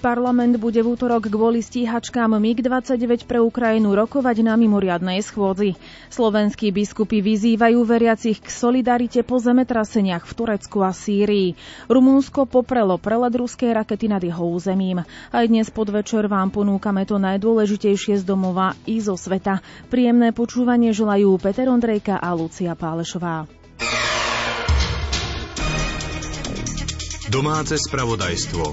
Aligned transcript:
Parlament 0.00 0.56
bude 0.56 0.80
v 0.80 0.96
útorok 0.96 1.28
kvôli 1.28 1.60
stíhačkám 1.60 2.32
MiG-29 2.32 3.28
pre 3.28 3.36
Ukrajinu 3.36 3.92
rokovať 3.92 4.40
na 4.40 4.56
mimoriadnej 4.56 5.20
schôdzi. 5.20 5.76
Slovenskí 6.08 6.72
biskupy 6.72 7.20
vyzývajú 7.20 7.84
veriacich 7.84 8.40
k 8.40 8.48
solidarite 8.48 9.20
po 9.20 9.36
zemetraseniach 9.36 10.24
v 10.24 10.32
Turecku 10.32 10.80
a 10.80 10.96
Sýrii. 10.96 11.52
Rumúnsko 11.92 12.48
poprelo 12.48 12.96
prelet 12.96 13.36
ruskej 13.36 13.76
rakety 13.76 14.08
nad 14.08 14.24
jeho 14.24 14.40
územím. 14.40 15.04
Aj 15.28 15.44
dnes 15.44 15.68
podvečer 15.68 16.32
vám 16.32 16.48
ponúkame 16.48 17.04
to 17.04 17.20
najdôležitejšie 17.20 18.18
z 18.18 18.24
domova 18.24 18.72
i 18.88 19.04
zo 19.04 19.20
sveta. 19.20 19.60
Príjemné 19.92 20.32
počúvanie 20.32 20.96
želajú 20.96 21.36
Peter 21.36 21.68
Ondrejka 21.68 22.16
a 22.16 22.32
Lucia 22.32 22.72
Pálešová. 22.72 23.44
Domáce 27.28 27.76
spravodajstvo. 27.76 28.64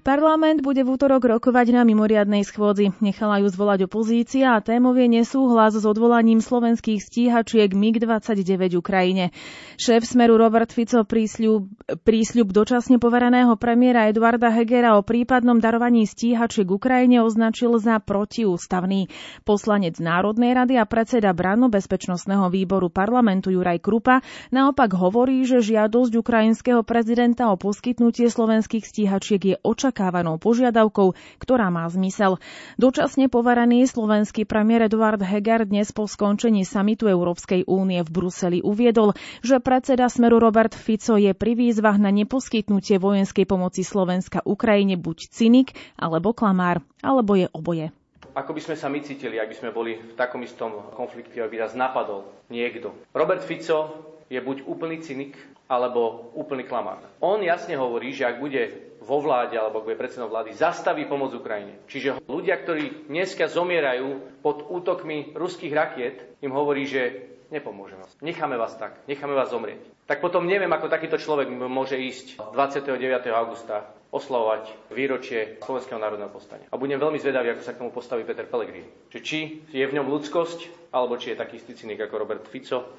Parlament 0.00 0.64
bude 0.64 0.80
v 0.80 0.96
útorok 0.96 1.28
rokovať 1.28 1.76
na 1.76 1.84
mimoriadnej 1.84 2.40
schôdzi. 2.40 2.96
Nechala 3.04 3.44
ju 3.44 3.52
zvolať 3.52 3.84
opozícia 3.84 4.56
a 4.56 4.64
témov 4.64 4.96
je 4.96 5.20
nesúhlas 5.20 5.76
s 5.76 5.84
odvolaním 5.84 6.40
slovenských 6.40 7.04
stíhačiek 7.04 7.68
MiG-29 7.68 8.80
Ukrajine. 8.80 9.28
Šéf 9.76 10.08
Smeru 10.08 10.40
Robert 10.40 10.72
Fico 10.72 11.04
prísľub, 11.04 11.68
prísľub 12.00 12.48
dočasne 12.48 12.96
povereného 12.96 13.52
premiéra 13.60 14.08
Eduarda 14.08 14.48
Hegera 14.48 14.96
o 14.96 15.04
prípadnom 15.04 15.60
darovaní 15.60 16.08
stíhačiek 16.08 16.64
Ukrajine 16.64 17.20
označil 17.20 17.76
za 17.76 18.00
protiústavný. 18.00 19.12
Poslanec 19.44 20.00
Národnej 20.00 20.56
rady 20.56 20.80
a 20.80 20.88
predseda 20.88 21.36
Branno-bezpečnostného 21.36 22.48
výboru 22.48 22.88
parlamentu 22.88 23.52
Juraj 23.52 23.84
Krupa 23.84 24.24
naopak 24.48 24.96
hovorí, 24.96 25.44
že 25.44 25.60
žiadosť 25.60 26.12
ukrajinského 26.16 26.80
prezidenta 26.88 27.52
o 27.52 27.60
poskytnutie 27.60 28.32
slovenských 28.32 28.88
stíhačiek 28.88 29.42
je 29.44 29.56
očakávaná 29.60 29.89
očakávanou 29.90 30.38
požiadavkou, 30.38 31.18
ktorá 31.42 31.66
má 31.74 31.82
zmysel. 31.90 32.38
Dočasne 32.78 33.26
poverený 33.26 33.90
slovenský 33.90 34.46
premiér 34.46 34.86
Eduard 34.86 35.18
Heger 35.18 35.66
dnes 35.66 35.90
po 35.90 36.06
skončení 36.06 36.62
samitu 36.62 37.10
Európskej 37.10 37.66
únie 37.66 37.98
v 38.06 38.10
Bruseli 38.14 38.62
uviedol, 38.62 39.18
že 39.42 39.58
predseda 39.58 40.06
Smeru 40.06 40.38
Robert 40.38 40.78
Fico 40.78 41.18
je 41.18 41.34
pri 41.34 41.58
výzvach 41.58 41.98
na 41.98 42.14
neposkytnutie 42.14 43.02
vojenskej 43.02 43.50
pomoci 43.50 43.82
Slovenska 43.82 44.46
Ukrajine 44.46 44.94
buď 44.94 45.26
cynik 45.34 45.74
alebo 45.98 46.30
klamár, 46.30 46.86
alebo 47.02 47.34
je 47.34 47.50
oboje. 47.50 47.90
Ako 48.38 48.54
by 48.54 48.62
sme 48.62 48.76
sa 48.78 48.86
my 48.86 49.02
cítili, 49.02 49.42
ak 49.42 49.50
by 49.50 49.56
sme 49.58 49.70
boli 49.74 49.98
v 49.98 50.14
takom 50.14 50.38
istom 50.46 50.86
konflikte, 50.94 51.42
ak 51.42 51.50
by 51.50 51.66
nás 51.66 51.74
napadol 51.74 52.30
niekto. 52.46 52.94
Robert 53.10 53.42
Fico 53.42 54.06
je 54.30 54.38
buď 54.38 54.70
úplný 54.70 55.02
cynik, 55.02 55.34
alebo 55.70 56.34
úplný 56.34 56.66
klamár. 56.66 56.98
On 57.22 57.38
jasne 57.38 57.78
hovorí, 57.78 58.10
že 58.10 58.26
ak 58.26 58.42
bude 58.42 58.90
vo 59.10 59.18
vláde 59.18 59.58
alebo 59.58 59.82
bude 59.82 59.98
predsedom 59.98 60.30
vlády, 60.30 60.54
zastaví 60.54 61.10
pomoc 61.10 61.34
Ukrajine. 61.34 61.82
Čiže 61.90 62.22
ľudia, 62.30 62.54
ktorí 62.62 63.10
dneska 63.10 63.50
zomierajú 63.50 64.38
pod 64.38 64.70
útokmi 64.70 65.34
ruských 65.34 65.74
rakiet, 65.74 66.38
im 66.38 66.54
hovorí, 66.54 66.86
že 66.86 67.26
nepomôže 67.50 67.98
vás. 67.98 68.14
Necháme 68.22 68.54
vás 68.54 68.78
tak, 68.78 69.02
necháme 69.10 69.34
vás 69.34 69.50
zomrieť. 69.50 69.82
Tak 70.06 70.22
potom 70.22 70.46
neviem, 70.46 70.70
ako 70.70 70.86
takýto 70.86 71.18
človek 71.18 71.50
môže 71.50 71.98
ísť 71.98 72.38
29. 72.54 73.26
augusta 73.34 73.90
oslavovať 74.14 74.94
výročie 74.94 75.58
Slovenského 75.62 75.98
národného 75.98 76.30
povstania. 76.30 76.70
A 76.70 76.78
budem 76.78 76.98
veľmi 76.98 77.18
zvedavý, 77.18 77.54
ako 77.54 77.62
sa 77.62 77.74
k 77.74 77.80
tomu 77.82 77.90
postaví 77.90 78.22
Peter 78.22 78.46
Pellegrini. 78.46 78.86
Či, 79.10 79.18
či 79.22 79.38
je 79.70 79.86
v 79.86 79.94
ňom 79.98 80.06
ľudskosť, 80.06 80.90
alebo 80.94 81.18
či 81.18 81.34
je 81.34 81.38
taký 81.38 81.62
cynik 81.62 81.98
ako 82.06 82.26
Robert 82.26 82.46
Fico, 82.46 82.98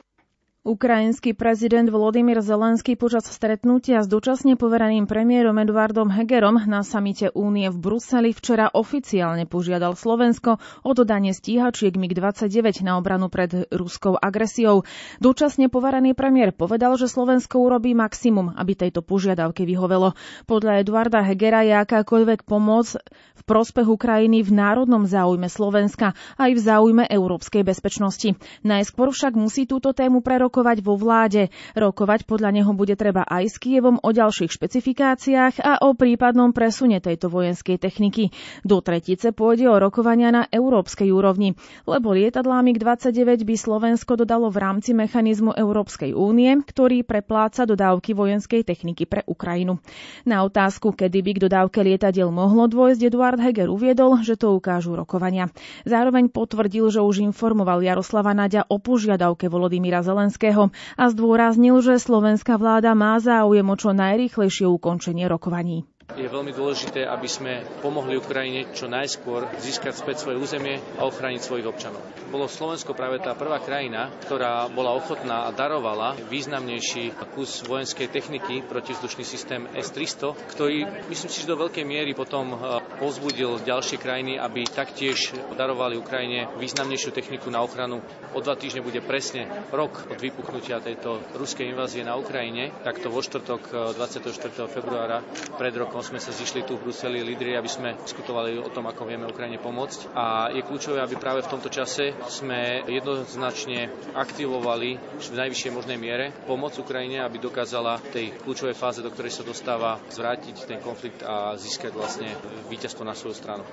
Ukrajinský 0.62 1.34
prezident 1.34 1.90
Volodymyr 1.90 2.38
Zelenský 2.38 2.94
počas 2.94 3.25
stretnutia 3.25 4.06
s 4.06 4.08
dočasne 4.08 4.53
povereným 4.53 5.09
premiérom 5.09 5.58
Eduardom 5.58 6.06
Hegerom 6.13 6.62
na 6.69 6.85
samite 6.85 7.34
Únie 7.34 7.66
v 7.74 7.81
Bruseli 7.81 8.30
včera 8.30 8.69
oficiálne 8.69 9.50
požiadal 9.50 9.97
Slovensko 9.97 10.62
o 10.85 10.91
dodanie 10.94 11.34
stíhačiek 11.34 11.97
MiG-29 11.97 12.85
na 12.85 13.02
obranu 13.02 13.34
pred 13.34 13.74
ruskou 13.74 14.13
agresiou. 14.13 14.85
Dočasne 15.18 15.66
poverený 15.66 16.13
premiér 16.13 16.53
povedal, 16.53 16.94
že 16.94 17.09
Slovensko 17.09 17.58
urobí 17.58 17.97
maximum, 17.97 18.53
aby 18.53 18.78
tejto 18.78 19.02
požiadavke 19.02 19.66
vyhovelo. 19.66 20.14
Podľa 20.46 20.85
Eduarda 20.85 21.25
Hegera 21.25 21.66
je 21.66 21.74
akákoľvek 21.74 22.46
pomoc 22.46 23.02
v 23.34 23.41
prospech 23.50 23.90
Ukrajiny 23.90 24.46
v 24.46 24.53
národnom 24.53 25.09
záujme 25.09 25.50
Slovenska 25.50 26.14
aj 26.38 26.53
v 26.53 26.59
záujme 26.62 27.03
európskej 27.09 27.66
bezpečnosti. 27.66 28.38
Najskôr 28.62 29.09
však 29.09 29.34
musí 29.34 29.66
túto 29.66 29.90
tému 29.97 30.22
prerokovať 30.22 30.50
rokovať 30.51 30.84
vo 30.84 31.00
vláde. 31.00 31.47
Rokovať 31.79 32.28
podľa 32.28 32.51
neho 32.51 32.75
bude 32.75 33.00
treba 33.00 33.23
aj 33.23 33.47
s 33.47 33.56
Kievom 33.56 34.03
o 34.03 34.09
ďalších 34.12 34.51
špecifikáciách 34.51 35.63
a 35.63 35.79
o 35.88 35.95
prípadnom 35.95 36.51
presune 36.51 37.00
tejto 37.00 37.31
vojenskej 37.31 37.79
techniky. 37.79 38.35
Do 38.67 38.84
tretice 38.84 39.31
pôjde 39.31 39.72
o 39.72 39.79
rokovania 39.79 40.28
na 40.35 40.44
európskej 40.51 41.07
úrovni, 41.07 41.56
lebo 41.88 42.11
lietadlá 42.11 42.59
MiG-29 42.67 43.47
by 43.47 43.56
Slovensko 43.56 44.19
dodalo 44.19 44.51
v 44.51 44.59
rámci 44.59 44.91
mechanizmu 44.91 45.56
Európskej 45.56 46.11
únie, 46.11 46.51
ktorý 46.67 47.07
prepláca 47.07 47.63
dodávky 47.63 48.11
vojenskej 48.11 48.67
techniky 48.67 49.07
pre 49.07 49.23
Ukrajinu. 49.23 49.79
Na 50.28 50.44
otázku, 50.44 50.91
kedy 50.91 51.23
by 51.23 51.31
k 51.40 51.44
dodávke 51.47 51.79
lietadiel 51.79 52.28
mohlo 52.28 52.67
dôjsť, 52.67 53.07
Eduard 53.07 53.40
Heger 53.40 53.72
uviedol, 53.72 54.19
že 54.19 54.35
to 54.35 54.51
ukážu 54.51 55.00
rokovania. 55.00 55.47
Zároveň 55.88 56.28
potvrdil, 56.28 56.91
že 56.91 57.00
už 57.00 57.23
informoval 57.23 57.79
Jaroslava 57.79 58.35
Naďa 58.35 58.67
o 58.67 58.75
požiadavke 58.84 59.47
Volodymyra 59.47 60.01
Zelenského 60.01 60.41
Zelenského 60.41 60.74
a 60.97 61.06
zdôraznil, 61.13 61.85
že 61.85 62.02
slovenská 62.02 62.57
vláda 62.57 62.97
má 62.97 63.22
záujem 63.22 63.62
o 63.62 63.78
čo 63.78 63.94
najrýchlejšie 63.94 64.66
ukončenie 64.66 65.29
rokovaní. 65.29 65.85
Je 66.19 66.27
veľmi 66.27 66.51
dôležité, 66.51 67.07
aby 67.07 67.27
sme 67.31 67.63
pomohli 67.79 68.19
Ukrajine 68.19 68.67
čo 68.75 68.91
najskôr 68.91 69.47
získať 69.63 69.95
späť 69.95 70.27
svoje 70.27 70.44
územie 70.44 70.83
a 70.99 71.07
ochrániť 71.07 71.39
svojich 71.39 71.67
občanov. 71.72 72.03
Bolo 72.27 72.51
Slovensko 72.51 72.91
práve 72.91 73.23
tá 73.23 73.31
prvá 73.31 73.63
krajina, 73.63 74.11
ktorá 74.27 74.67
bola 74.67 74.91
ochotná 74.91 75.47
a 75.47 75.55
darovala 75.55 76.19
významnejší 76.27 77.16
kus 77.31 77.63
vojenskej 77.63 78.11
techniky 78.11 78.59
protivzdušný 78.67 79.23
systém 79.23 79.63
S-300, 79.72 80.35
ktorý 80.51 81.07
myslím 81.07 81.31
si, 81.31 81.44
že 81.44 81.51
do 81.51 81.59
veľkej 81.59 81.88
miery 81.88 82.11
potom 82.11 82.51
e, 82.51 82.57
povzbudil 82.99 83.63
ďalšie 83.63 83.95
krajiny, 83.95 84.35
aby 84.35 84.67
taktiež 84.67 85.31
darovali 85.55 85.95
Ukrajine 85.95 86.51
významnejšiu 86.59 87.16
techniku 87.16 87.47
na 87.47 87.63
ochranu. 87.63 88.03
O 88.35 88.39
dva 88.43 88.59
týždne 88.59 88.83
bude 88.83 88.99
presne 88.99 89.47
rok 89.72 90.11
od 90.11 90.19
vypuknutia 90.19 90.83
tejto 90.83 91.23
ruskej 91.39 91.72
invázie 91.72 92.03
na 92.03 92.19
Ukrajine, 92.19 92.75
takto 92.83 93.07
vo 93.07 93.23
štvrtok 93.23 93.95
24. 93.95 94.28
E, 94.28 94.67
februára 94.67 95.23
pred 95.55 95.72
rokom 95.75 96.00
sme 96.01 96.19
sa 96.19 96.34
zišli 96.34 96.66
tu 96.66 96.78
v 96.78 96.89
Bruseli 96.89 97.22
lídri, 97.22 97.53
aby 97.56 97.69
sme 97.69 97.95
diskutovali 98.01 98.57
o 98.57 98.69
tom, 98.69 98.89
ako 98.89 99.07
vieme 99.07 99.29
Ukrajine 99.29 99.62
pomôcť. 99.62 100.13
A 100.13 100.51
je 100.51 100.66
kľúčové, 100.66 101.00
aby 101.00 101.16
práve 101.17 101.45
v 101.45 101.51
tomto 101.53 101.69
čase 101.69 102.17
sme 102.28 102.85
jednoznačne 102.89 103.94
aktivovali 104.17 104.97
v 104.97 105.38
najvyššej 105.38 105.72
možnej 105.72 105.97
miere 106.01 106.35
pomoc 106.50 106.73
Ukrajine, 106.75 107.22
aby 107.22 107.40
dokázala 107.40 108.01
tej 108.11 108.34
kľúčovej 108.41 108.75
fáze, 108.75 109.00
do 109.00 109.13
ktorej 109.13 109.34
sa 109.34 109.47
dostáva, 109.47 110.01
zvrátiť 110.11 110.67
ten 110.67 110.81
konflikt 110.81 111.22
a 111.22 111.56
získať 111.56 111.94
vlastne 111.94 112.29
víťazstvo 112.67 113.06
na 113.06 113.13
svoju 113.13 113.38
stranu. 113.38 113.63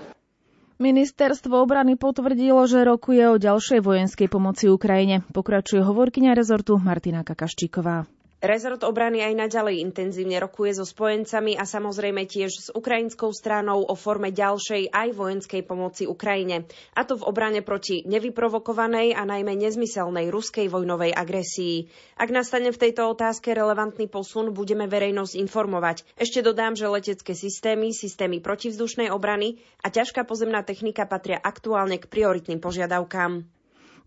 Ministerstvo 0.78 1.58
obrany 1.58 1.98
potvrdilo, 1.98 2.62
že 2.70 2.86
rokuje 2.86 3.26
o 3.26 3.34
ďalšej 3.34 3.82
vojenskej 3.82 4.30
pomoci 4.30 4.70
Ukrajine. 4.70 5.26
Pokračuje 5.34 5.82
hovorkyňa 5.82 6.38
rezortu 6.38 6.78
Martina 6.78 7.26
Kakaščíková. 7.26 8.17
Rezort 8.38 8.86
obrany 8.86 9.18
aj 9.18 9.34
naďalej 9.34 9.82
intenzívne 9.82 10.38
rokuje 10.38 10.78
so 10.78 10.86
spojencami 10.86 11.58
a 11.58 11.66
samozrejme 11.66 12.22
tiež 12.22 12.50
s 12.54 12.68
ukrajinskou 12.70 13.34
stranou 13.34 13.82
o 13.82 13.98
forme 13.98 14.30
ďalšej 14.30 14.94
aj 14.94 15.08
vojenskej 15.10 15.66
pomoci 15.66 16.06
Ukrajine. 16.06 16.62
A 16.94 17.02
to 17.02 17.18
v 17.18 17.26
obrane 17.26 17.66
proti 17.66 18.06
nevyprovokovanej 18.06 19.18
a 19.18 19.26
najmä 19.26 19.58
nezmyselnej 19.58 20.30
ruskej 20.30 20.70
vojnovej 20.70 21.18
agresii. 21.18 21.90
Ak 22.14 22.30
nastane 22.30 22.70
v 22.70 22.78
tejto 22.78 23.10
otázke 23.10 23.50
relevantný 23.50 24.06
posun, 24.06 24.54
budeme 24.54 24.86
verejnosť 24.86 25.34
informovať. 25.34 26.06
Ešte 26.14 26.38
dodám, 26.38 26.78
že 26.78 26.86
letecké 26.86 27.34
systémy, 27.34 27.90
systémy 27.90 28.38
protivzdušnej 28.38 29.10
obrany 29.10 29.58
a 29.82 29.90
ťažká 29.90 30.22
pozemná 30.22 30.62
technika 30.62 31.10
patria 31.10 31.42
aktuálne 31.42 31.98
k 31.98 32.06
prioritným 32.06 32.62
požiadavkám. 32.62 33.57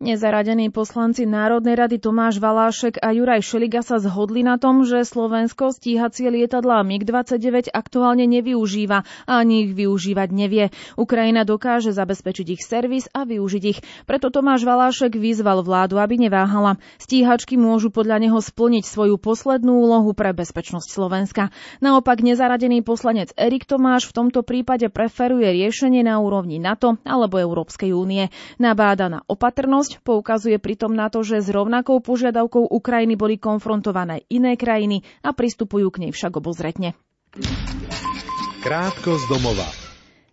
Nezaradení 0.01 0.73
poslanci 0.73 1.29
Národnej 1.29 1.77
rady 1.77 2.01
Tomáš 2.01 2.41
Valášek 2.41 2.97
a 3.05 3.13
Juraj 3.13 3.45
Šeliga 3.45 3.85
sa 3.85 4.01
zhodli 4.01 4.41
na 4.41 4.57
tom, 4.57 4.81
že 4.81 5.05
Slovensko 5.05 5.69
stíhacie 5.69 6.25
lietadlá 6.25 6.81
MiG-29 6.81 7.69
aktuálne 7.69 8.25
nevyužíva 8.25 9.05
a 9.29 9.31
ani 9.45 9.69
ich 9.69 9.77
využívať 9.77 10.29
nevie. 10.33 10.73
Ukrajina 10.97 11.45
dokáže 11.45 11.93
zabezpečiť 11.93 12.47
ich 12.49 12.65
servis 12.65 13.13
a 13.13 13.29
využiť 13.29 13.63
ich. 13.69 13.85
Preto 14.09 14.33
Tomáš 14.33 14.65
Valášek 14.65 15.21
vyzval 15.21 15.61
vládu, 15.61 16.01
aby 16.01 16.17
neváhala. 16.17 16.81
Stíhačky 16.97 17.61
môžu 17.61 17.93
podľa 17.93 18.25
neho 18.25 18.41
splniť 18.41 18.89
svoju 18.89 19.21
poslednú 19.21 19.85
úlohu 19.85 20.17
pre 20.17 20.33
bezpečnosť 20.33 20.89
Slovenska. 20.89 21.53
Naopak 21.77 22.25
nezaradený 22.25 22.81
poslanec 22.81 23.37
Erik 23.37 23.69
Tomáš 23.69 24.09
v 24.09 24.17
tomto 24.17 24.41
prípade 24.41 24.89
preferuje 24.89 25.45
riešenie 25.45 26.01
na 26.01 26.17
úrovni 26.17 26.57
NATO 26.57 26.97
alebo 27.05 27.37
Európskej 27.37 27.93
únie. 27.93 28.33
Nabáda 28.57 29.05
na 29.05 29.21
opatrnosť 29.29 29.90
poukazuje 29.99 30.55
pritom 30.61 30.95
na 30.95 31.11
to, 31.11 31.25
že 31.25 31.43
s 31.43 31.51
rovnakou 31.51 31.99
požiadavkou 31.99 32.71
Ukrajiny 32.71 33.19
boli 33.19 33.35
konfrontované 33.35 34.23
iné 34.31 34.55
krajiny 34.55 35.03
a 35.25 35.35
pristupujú 35.35 35.91
k 35.91 36.07
nej 36.07 36.11
však 36.15 36.39
obozretne. 36.39 36.95
Krátko 38.61 39.17
z 39.17 39.23
domova. 39.27 39.80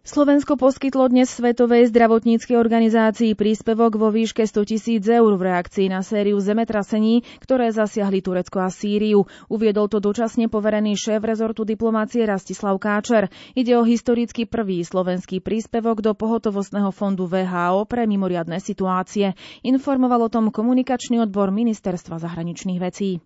Slovensko 0.08 0.56
poskytlo 0.56 1.04
dnes 1.12 1.28
Svetovej 1.28 1.92
zdravotníckej 1.92 2.56
organizácii 2.56 3.36
príspevok 3.36 4.00
vo 4.00 4.08
výške 4.08 4.48
100 4.48 4.64
tisíc 4.64 5.04
eur 5.04 5.36
v 5.36 5.52
reakcii 5.52 5.92
na 5.92 6.00
sériu 6.00 6.40
zemetrasení, 6.40 7.28
ktoré 7.44 7.68
zasiahli 7.68 8.24
Turecko 8.24 8.64
a 8.64 8.72
Sýriu. 8.72 9.28
Uviedol 9.52 9.84
to 9.92 10.00
dočasne 10.00 10.48
poverený 10.48 10.96
šéf 10.96 11.20
rezortu 11.20 11.68
diplomácie 11.68 12.24
Rastislav 12.24 12.80
Káčer. 12.80 13.28
Ide 13.52 13.76
o 13.76 13.84
historicky 13.84 14.48
prvý 14.48 14.80
slovenský 14.80 15.44
príspevok 15.44 16.00
do 16.00 16.16
pohotovostného 16.16 16.88
fondu 16.88 17.28
VHO 17.28 17.84
pre 17.84 18.08
mimoriadne 18.08 18.64
situácie. 18.64 19.36
Informoval 19.60 20.24
o 20.24 20.32
tom 20.32 20.48
komunikačný 20.48 21.20
odbor 21.20 21.52
Ministerstva 21.52 22.16
zahraničných 22.16 22.80
vecí. 22.80 23.20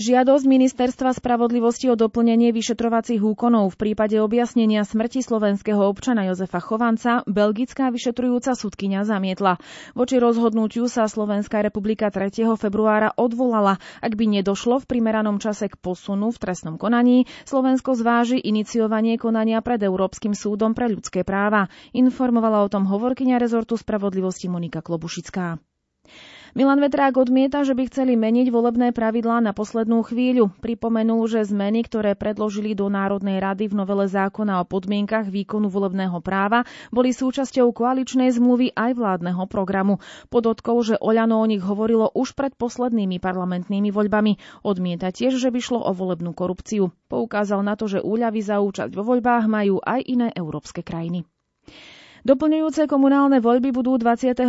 Žiadosť 0.00 0.48
Ministerstva 0.48 1.12
spravodlivosti 1.12 1.92
o 1.92 2.00
doplnenie 2.00 2.48
vyšetrovacích 2.56 3.20
úkonov 3.20 3.76
v 3.76 3.80
prípade 3.88 4.16
objasnenia 4.16 4.88
smrti 4.88 5.20
slovenského 5.20 5.84
občana 5.84 6.24
Jozefa 6.32 6.64
Chovanca 6.64 7.20
belgická 7.28 7.92
vyšetrujúca 7.92 8.56
sudkynia 8.56 9.04
zamietla. 9.04 9.60
Voči 9.92 10.16
rozhodnutiu 10.16 10.88
sa 10.88 11.04
Slovenská 11.04 11.60
republika 11.60 12.08
3. 12.08 12.56
februára 12.56 13.12
odvolala. 13.20 13.76
Ak 14.00 14.16
by 14.16 14.40
nedošlo 14.40 14.80
v 14.80 14.88
primeranom 14.88 15.36
čase 15.36 15.68
k 15.68 15.76
posunu 15.76 16.32
v 16.32 16.40
trestnom 16.40 16.80
konaní, 16.80 17.28
Slovensko 17.44 17.92
zváži 17.92 18.40
iniciovanie 18.40 19.20
konania 19.20 19.60
pred 19.60 19.84
Európskym 19.84 20.32
súdom 20.32 20.72
pre 20.72 20.88
ľudské 20.88 21.20
práva. 21.20 21.68
Informovala 21.92 22.64
o 22.64 22.72
tom 22.72 22.88
hovorkyňa 22.88 23.36
rezortu 23.36 23.76
spravodlivosti 23.76 24.48
Monika 24.48 24.80
Klobušická. 24.80 25.60
Milan 26.52 26.84
Vetrák 26.84 27.16
odmieta, 27.16 27.64
že 27.64 27.72
by 27.72 27.88
chceli 27.88 28.12
meniť 28.12 28.52
volebné 28.52 28.92
pravidlá 28.92 29.40
na 29.40 29.56
poslednú 29.56 30.04
chvíľu. 30.04 30.52
Pripomenul, 30.60 31.24
že 31.24 31.48
zmeny, 31.48 31.80
ktoré 31.80 32.12
predložili 32.12 32.76
do 32.76 32.92
Národnej 32.92 33.40
rady 33.40 33.72
v 33.72 33.80
novele 33.80 34.04
zákona 34.04 34.60
o 34.60 34.68
podmienkach 34.68 35.32
výkonu 35.32 35.72
volebného 35.72 36.20
práva, 36.20 36.68
boli 36.92 37.16
súčasťou 37.16 37.72
koaličnej 37.72 38.36
zmluvy 38.36 38.76
aj 38.76 38.92
vládneho 39.00 39.48
programu. 39.48 40.04
Podotkol, 40.28 40.84
že 40.84 41.00
Oľano 41.00 41.40
o 41.40 41.48
nich 41.48 41.64
hovorilo 41.64 42.12
už 42.12 42.36
pred 42.36 42.52
poslednými 42.52 43.16
parlamentnými 43.16 43.88
voľbami. 43.88 44.36
Odmieta 44.60 45.08
tiež, 45.08 45.40
že 45.40 45.48
by 45.48 45.56
šlo 45.56 45.80
o 45.80 45.96
volebnú 45.96 46.36
korupciu. 46.36 46.92
Poukázal 47.08 47.64
na 47.64 47.80
to, 47.80 47.88
že 47.88 48.04
úľavy 48.04 48.44
za 48.44 48.60
účasť 48.60 48.92
vo 48.92 49.08
voľbách 49.08 49.48
majú 49.48 49.80
aj 49.80 50.04
iné 50.04 50.28
európske 50.36 50.84
krajiny. 50.84 51.24
Doplňujúce 52.22 52.86
komunálne 52.86 53.42
voľby 53.42 53.74
budú 53.74 53.98
25. 53.98 54.46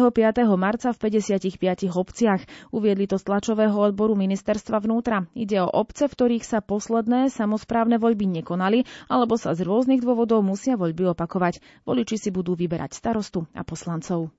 marca 0.53 0.93
v 0.93 0.97
55 1.09 1.89
obciach. 1.89 2.45
Uviedli 2.69 3.09
to 3.09 3.17
z 3.17 3.25
tlačového 3.25 3.73
odboru 3.73 4.13
ministerstva 4.13 4.77
vnútra. 4.77 5.25
Ide 5.33 5.65
o 5.65 5.73
obce, 5.73 6.05
v 6.05 6.13
ktorých 6.13 6.45
sa 6.45 6.61
posledné 6.61 7.33
samozprávne 7.33 7.97
voľby 7.97 8.29
nekonali, 8.29 8.85
alebo 9.09 9.41
sa 9.41 9.57
z 9.57 9.65
rôznych 9.65 10.05
dôvodov 10.05 10.45
musia 10.45 10.77
voľby 10.77 11.17
opakovať. 11.17 11.65
Voliči 11.81 12.21
si 12.21 12.29
budú 12.29 12.53
vyberať 12.53 12.93
starostu 12.93 13.49
a 13.57 13.65
poslancov. 13.65 14.29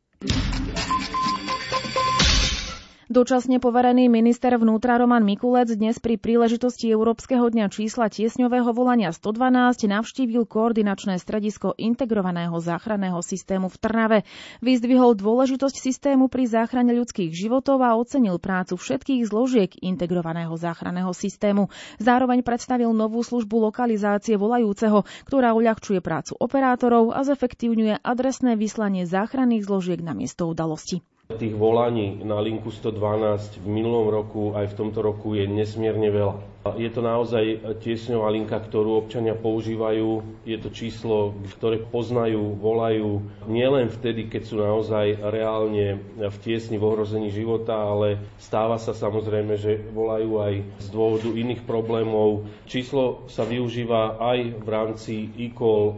Dočasne 3.04 3.60
poverený 3.60 4.08
minister 4.08 4.56
vnútra 4.56 4.96
Roman 4.96 5.28
Mikulec 5.28 5.68
dnes 5.76 6.00
pri 6.00 6.16
príležitosti 6.16 6.88
Európskeho 6.88 7.52
dňa 7.52 7.68
čísla 7.68 8.08
tiesňového 8.08 8.72
volania 8.72 9.12
112 9.12 9.92
navštívil 9.92 10.48
koordinačné 10.48 11.20
stredisko 11.20 11.76
integrovaného 11.76 12.56
záchranného 12.56 13.20
systému 13.20 13.68
v 13.68 13.76
Trnave. 13.76 14.18
Vyzdvihol 14.64 15.20
dôležitosť 15.20 15.76
systému 15.84 16.32
pri 16.32 16.48
záchrane 16.48 16.96
ľudských 16.96 17.28
životov 17.28 17.84
a 17.84 17.92
ocenil 17.92 18.40
prácu 18.40 18.80
všetkých 18.80 19.28
zložiek 19.28 19.68
integrovaného 19.84 20.56
záchranného 20.56 21.12
systému. 21.12 21.68
Zároveň 22.00 22.40
predstavil 22.40 22.88
novú 22.96 23.20
službu 23.20 23.68
lokalizácie 23.68 24.40
volajúceho, 24.40 25.04
ktorá 25.28 25.52
uľahčuje 25.52 26.00
prácu 26.00 26.40
operátorov 26.40 27.12
a 27.12 27.20
zefektívňuje 27.20 28.00
adresné 28.00 28.56
vyslanie 28.56 29.04
záchranných 29.04 29.68
zložiek 29.68 30.00
na 30.00 30.16
miesto 30.16 30.48
udalosti. 30.48 31.04
Tých 31.24 31.56
volaní 31.56 32.20
na 32.20 32.36
linku 32.36 32.68
112 32.68 33.64
v 33.64 33.66
minulom 33.66 34.12
roku 34.12 34.52
aj 34.52 34.68
v 34.68 34.76
tomto 34.76 35.00
roku 35.00 35.32
je 35.32 35.48
nesmierne 35.48 36.12
veľa. 36.12 36.36
Je 36.76 36.84
to 36.92 37.00
naozaj 37.00 37.64
tiesňová 37.80 38.28
linka, 38.28 38.60
ktorú 38.60 39.00
občania 39.00 39.32
používajú. 39.32 40.20
Je 40.44 40.60
to 40.60 40.68
číslo, 40.68 41.32
ktoré 41.56 41.80
poznajú, 41.80 42.60
volajú 42.60 43.24
nielen 43.48 43.88
vtedy, 43.88 44.28
keď 44.28 44.42
sú 44.44 44.60
naozaj 44.60 45.16
reálne 45.32 45.96
v 46.20 46.36
tiesni 46.44 46.76
v 46.76 46.92
ohrození 46.92 47.32
života, 47.32 47.72
ale 47.72 48.20
stáva 48.36 48.76
sa 48.76 48.92
samozrejme, 48.92 49.56
že 49.56 49.80
volajú 49.96 50.44
aj 50.44 50.54
z 50.76 50.86
dôvodu 50.92 51.32
iných 51.32 51.64
problémov. 51.64 52.44
Číslo 52.68 53.24
sa 53.32 53.48
využíva 53.48 54.20
aj 54.20 54.60
v 54.60 54.68
rámci 54.68 55.14
e-call 55.40 55.96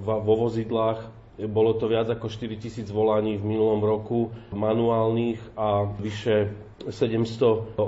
vo 0.00 0.34
vozidlách, 0.48 1.21
bolo 1.48 1.74
to 1.78 1.86
viac 1.88 2.10
ako 2.10 2.28
4 2.28 2.62
tisíc 2.62 2.88
volaní 2.90 3.38
v 3.38 3.44
minulom 3.46 3.80
roku 3.80 4.30
manuálnych 4.52 5.38
a 5.58 5.86
vyše 5.86 6.50
780 6.90 7.78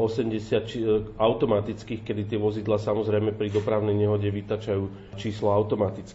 automatických, 1.19 2.01
kedy 2.07 2.23
tie 2.31 2.39
vozidla 2.39 2.79
samozrejme 2.79 3.35
pri 3.35 3.51
dopravnej 3.51 3.99
nehode 3.99 4.31
vytačajú 4.31 5.17
číslo 5.19 5.51
automaticky. 5.51 6.15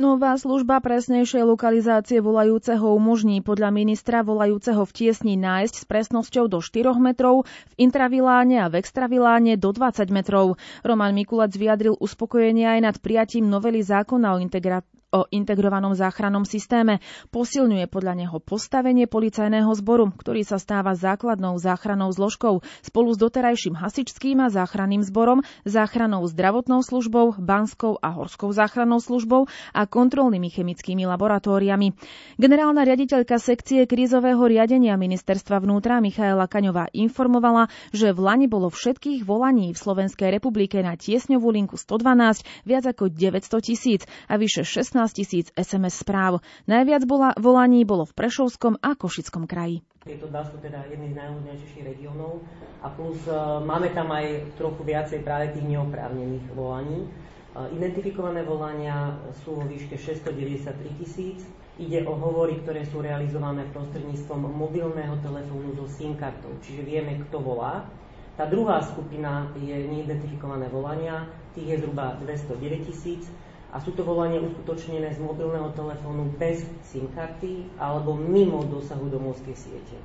Nová 0.00 0.32
služba 0.32 0.80
presnejšej 0.80 1.44
lokalizácie 1.44 2.24
volajúceho 2.24 2.96
umožní 2.96 3.44
podľa 3.44 3.68
ministra 3.68 4.24
volajúceho 4.24 4.80
v 4.88 4.94
tiesni 4.96 5.36
nájsť 5.36 5.74
s 5.76 5.84
presnosťou 5.84 6.48
do 6.48 6.64
4 6.64 6.96
metrov, 6.96 7.44
v 7.44 7.84
intraviláne 7.84 8.64
a 8.64 8.72
v 8.72 8.80
extraviláne 8.80 9.60
do 9.60 9.68
20 9.76 10.08
metrov. 10.08 10.56
Roman 10.80 11.12
Mikulec 11.12 11.52
vyjadril 11.52 12.00
uspokojenie 12.00 12.64
aj 12.64 12.80
nad 12.80 12.96
prijatím 12.96 13.52
novely 13.52 13.84
zákona 13.84 14.40
o 14.40 14.40
integra- 14.40 14.88
o 15.10 15.26
integrovanom 15.34 15.98
záchrannom 15.98 16.46
systéme. 16.46 17.02
Posilňuje 17.34 17.90
podľa 17.90 18.14
neho 18.14 18.38
postavenie 18.38 19.10
policajného 19.10 19.70
zboru, 19.74 20.14
ktorý 20.14 20.46
sa 20.46 20.62
stáva 20.62 20.94
základnou 20.94 21.58
záchrannou 21.58 22.14
zložkou 22.14 22.62
spolu 22.86 23.08
s 23.10 23.18
doterajším 23.18 23.74
hasičským 23.74 24.38
a 24.38 24.48
záchranným 24.54 25.02
zborom, 25.02 25.42
záchrannou 25.66 26.22
zdravotnou 26.30 26.86
službou, 26.86 27.42
banskou 27.42 27.98
a 27.98 28.14
horskou 28.14 28.54
záchrannou 28.54 29.02
službou 29.02 29.50
a 29.74 29.82
kontrolnými 29.90 30.46
chemickými 30.46 31.02
laboratóriami. 31.10 31.98
Generálna 32.38 32.86
riaditeľka 32.86 33.42
sekcie 33.42 33.90
krízového 33.90 34.40
riadenia 34.46 34.94
ministerstva 34.94 35.58
vnútra 35.58 35.98
Michaela 35.98 36.46
Kaňová 36.46 36.86
informovala, 36.94 37.66
že 37.90 38.14
v 38.14 38.18
Lani 38.22 38.46
bolo 38.46 38.70
všetkých 38.70 39.26
volaní 39.26 39.74
v 39.74 39.78
Slovenskej 39.78 40.30
republike 40.30 40.78
na 40.78 40.94
tiesňovú 40.94 41.50
linku 41.50 41.74
112 41.74 42.46
viac 42.62 42.84
ako 42.86 43.10
900 43.10 43.58
tisíc 43.58 44.06
a 44.30 44.38
vyše 44.38 44.62
16 44.62 44.99
16 45.00 45.16
tisíc 45.16 45.46
SMS 45.56 46.04
správ. 46.04 46.44
Najviac 46.68 47.08
bola, 47.08 47.32
volaní 47.40 47.88
bolo 47.88 48.04
v 48.04 48.12
Prešovskom 48.12 48.84
a 48.84 48.92
Košickom 48.92 49.48
kraji. 49.48 49.80
Tieto 50.04 50.28
dva 50.28 50.44
sú 50.44 50.60
teda 50.60 50.84
jedny 50.92 51.16
z 51.16 51.16
najľudnejších 51.16 51.82
regiónov 51.88 52.44
a 52.84 52.92
plus 52.92 53.16
uh, 53.24 53.64
máme 53.64 53.96
tam 53.96 54.12
aj 54.12 54.44
trochu 54.60 54.84
viacej 54.84 55.24
práve 55.24 55.56
tých 55.56 55.64
neoprávnených 55.64 56.44
volaní. 56.52 57.08
Uh, 57.56 57.72
identifikované 57.72 58.44
volania 58.44 59.16
sú 59.40 59.56
vo 59.56 59.64
výške 59.64 59.96
693 59.96 61.00
tisíc. 61.00 61.48
Ide 61.80 62.04
o 62.04 62.12
hovory, 62.12 62.60
ktoré 62.60 62.84
sú 62.84 63.00
realizované 63.00 63.64
prostredníctvom 63.72 64.52
mobilného 64.52 65.16
telefónu 65.24 65.80
so 65.80 65.88
SIM 65.88 66.12
kartou, 66.20 66.52
čiže 66.60 66.84
vieme, 66.84 67.16
kto 67.24 67.40
volá. 67.40 67.88
Tá 68.36 68.44
druhá 68.44 68.84
skupina 68.84 69.48
je 69.56 69.80
neidentifikované 69.80 70.68
volania, 70.68 71.24
tých 71.56 71.72
je 71.72 71.76
zhruba 71.88 72.20
209 72.20 72.84
tisíc 72.84 73.24
a 73.70 73.78
sú 73.78 73.94
to 73.94 74.02
volania 74.02 74.42
uskutočnené 74.42 75.14
z 75.14 75.18
mobilného 75.22 75.70
telefónu 75.72 76.30
bez 76.36 76.66
SIM 76.90 77.06
karty 77.14 77.66
alebo 77.78 78.18
mimo 78.18 78.66
dosahu 78.66 79.06
domovskej 79.06 79.56
siete. 79.56 79.96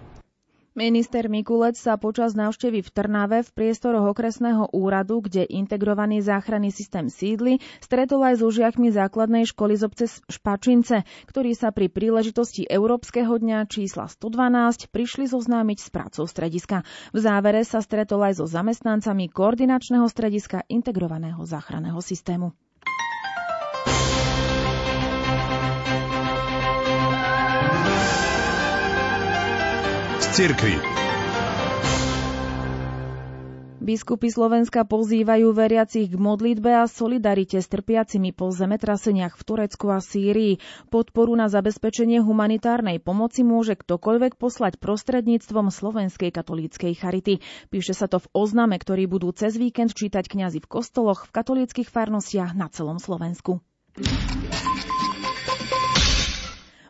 Minister 0.75 1.31
Mikulec 1.31 1.79
sa 1.79 1.95
počas 1.95 2.35
návštevy 2.35 2.83
v 2.83 2.89
Trnave 2.91 3.47
v 3.47 3.53
priestoroch 3.55 4.11
okresného 4.11 4.75
úradu, 4.75 5.23
kde 5.23 5.47
integrovaný 5.47 6.19
záchranný 6.19 6.67
systém 6.67 7.07
sídli, 7.07 7.63
stretol 7.79 8.19
aj 8.27 8.43
so 8.43 8.51
žiakmi 8.51 8.91
základnej 8.91 9.47
školy 9.47 9.79
z 9.79 9.87
obce 9.87 10.05
Špačince, 10.27 11.07
ktorí 11.31 11.55
sa 11.55 11.71
pri 11.71 11.87
príležitosti 11.87 12.67
Európskeho 12.67 13.39
dňa 13.39 13.71
čísla 13.71 14.11
112 14.11 14.91
prišli 14.91 15.31
zoznámiť 15.31 15.77
s 15.79 15.87
prácou 15.95 16.27
strediska. 16.27 16.83
V 17.15 17.23
závere 17.23 17.63
sa 17.63 17.79
stretol 17.79 18.27
aj 18.27 18.43
so 18.43 18.45
zamestnancami 18.45 19.31
koordinačného 19.31 20.11
strediska 20.11 20.67
integrovaného 20.67 21.39
záchranného 21.47 22.03
systému. 22.03 22.51
Cirkvi. 30.35 30.75
Biskupy 33.79 34.27
Slovenska 34.27 34.83
pozývajú 34.83 35.55
veriacich 35.55 36.11
k 36.11 36.19
modlitbe 36.19 36.75
a 36.75 36.91
solidarite 36.91 37.63
s 37.63 37.71
trpiacimi 37.71 38.35
po 38.35 38.51
zemetraseniach 38.51 39.39
v 39.39 39.43
Turecku 39.47 39.87
a 39.95 40.03
Sýrii. 40.03 40.59
Podporu 40.91 41.31
na 41.39 41.47
zabezpečenie 41.47 42.19
humanitárnej 42.19 42.99
pomoci 42.99 43.47
môže 43.47 43.79
ktokoľvek 43.79 44.35
poslať 44.35 44.75
prostredníctvom 44.75 45.71
Slovenskej 45.71 46.35
katolíckej 46.35 46.99
charity. 46.99 47.39
Píše 47.71 47.95
sa 47.95 48.11
to 48.11 48.19
v 48.19 48.27
ozname, 48.35 48.75
ktorý 48.75 49.07
budú 49.07 49.31
cez 49.31 49.55
víkend 49.55 49.95
čítať 49.95 50.27
kňazi 50.27 50.59
v 50.59 50.67
kostoloch 50.67 51.31
v 51.31 51.31
katolíckých 51.31 51.87
farnostiach 51.87 52.51
na 52.59 52.67
celom 52.67 52.99
Slovensku. 52.99 53.63